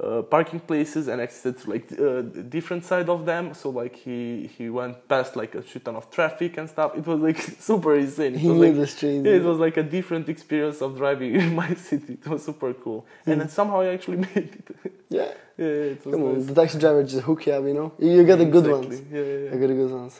uh, 0.00 0.22
parking 0.22 0.58
places 0.60 1.06
and 1.08 1.20
exited 1.20 1.58
to 1.62 1.70
like 1.70 1.86
uh, 2.00 2.22
different 2.48 2.82
side 2.84 3.08
of 3.10 3.26
them. 3.26 3.52
So 3.54 3.68
like 3.70 3.94
he 3.96 4.48
he 4.56 4.70
went 4.70 5.06
past 5.08 5.36
like 5.36 5.54
a 5.54 5.62
shit 5.62 5.84
ton 5.84 5.96
of 5.96 6.10
traffic 6.10 6.56
and 6.56 6.68
stuff. 6.68 6.96
It 6.96 7.06
was 7.06 7.20
like 7.20 7.38
super 7.70 7.94
insane. 7.96 8.34
It 8.34 8.40
he 8.40 8.48
was 8.48 8.56
knew 8.58 8.66
like 8.68 8.76
the 8.76 8.86
streets 8.86 9.24
yeah, 9.26 9.32
it 9.40 9.44
was 9.44 9.58
like 9.58 9.76
a 9.76 9.82
different 9.82 10.28
experience 10.28 10.80
of 10.80 10.96
driving 10.96 11.34
in 11.42 11.54
my 11.54 11.74
city. 11.74 12.14
It 12.14 12.26
was 12.26 12.44
super 12.44 12.72
cool, 12.74 13.04
and 13.26 13.40
then 13.40 13.48
somehow 13.48 13.80
I 13.80 13.88
actually 13.88 14.16
made 14.28 14.36
it. 14.60 14.66
yeah 15.10 15.28
yeah, 15.58 15.66
it 15.66 16.06
was 16.06 16.14
come 16.14 16.24
on 16.24 16.46
the 16.46 16.54
taxi 16.54 16.78
driver 16.78 17.02
just 17.04 17.22
hook 17.28 17.46
you 17.46 17.52
up 17.52 17.64
you 17.64 17.74
know 17.74 17.92
you, 17.98 18.24
get 18.24 18.38
the 18.38 18.46
good 18.46 18.66
Exactly. 18.66 18.96
ones 18.96 19.02
Yeah, 19.12 19.20
yeah, 19.20 19.26
you 19.26 19.44
yeah. 19.52 19.60
get 19.62 19.68
the 19.72 19.78
good 19.82 19.92
ones 20.00 20.14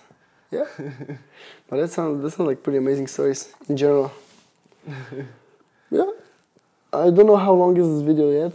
yeah 0.57 0.67
but 1.69 1.77
that 1.81 1.91
sounds 1.97 2.23
that 2.23 2.31
sounds 2.33 2.49
like 2.51 2.63
pretty 2.63 2.77
amazing 2.85 3.07
stories 3.07 3.41
in 3.71 3.77
general 3.83 4.13
yeah 5.91 6.11
I 6.93 7.09
don't 7.11 7.27
know 7.27 7.37
how 7.37 7.55
long 7.55 7.75
is 7.77 7.89
this 7.89 8.03
video 8.03 8.31
yet 8.43 8.53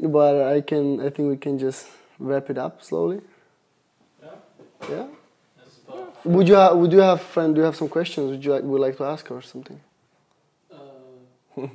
but 0.00 0.42
I 0.46 0.60
can 0.60 1.00
I 1.00 1.10
think 1.10 1.28
we 1.28 1.36
can 1.36 1.58
just 1.58 1.88
wrap 2.18 2.50
it 2.50 2.58
up 2.58 2.82
slowly. 2.82 3.20
Yeah, 4.22 4.30
yeah? 4.90 5.06
Would 6.24 6.48
you 6.48 6.54
have 6.54 6.76
would 6.76 6.92
you 6.92 7.00
have 7.00 7.20
friend 7.22 7.54
do 7.54 7.60
you 7.60 7.64
have 7.64 7.76
some 7.76 7.88
questions? 7.88 8.30
Would 8.30 8.44
you 8.44 8.52
like, 8.52 8.62
would 8.64 8.80
like 8.80 8.96
to 8.98 9.04
ask 9.04 9.30
or 9.30 9.42
something? 9.42 9.80
Uh, 10.72 10.76
no, 11.56 11.70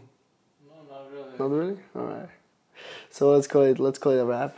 not 0.89 1.12
really. 1.12 1.38
not 1.39 1.51
really? 1.51 1.77
All 1.95 2.03
right. 2.05 2.29
So 3.10 3.31
let's 3.31 3.47
call 3.47 3.63
it 3.63 3.79
let's 3.79 3.99
call 3.99 4.13
it 4.13 4.19
a 4.19 4.25
wrap 4.25 4.57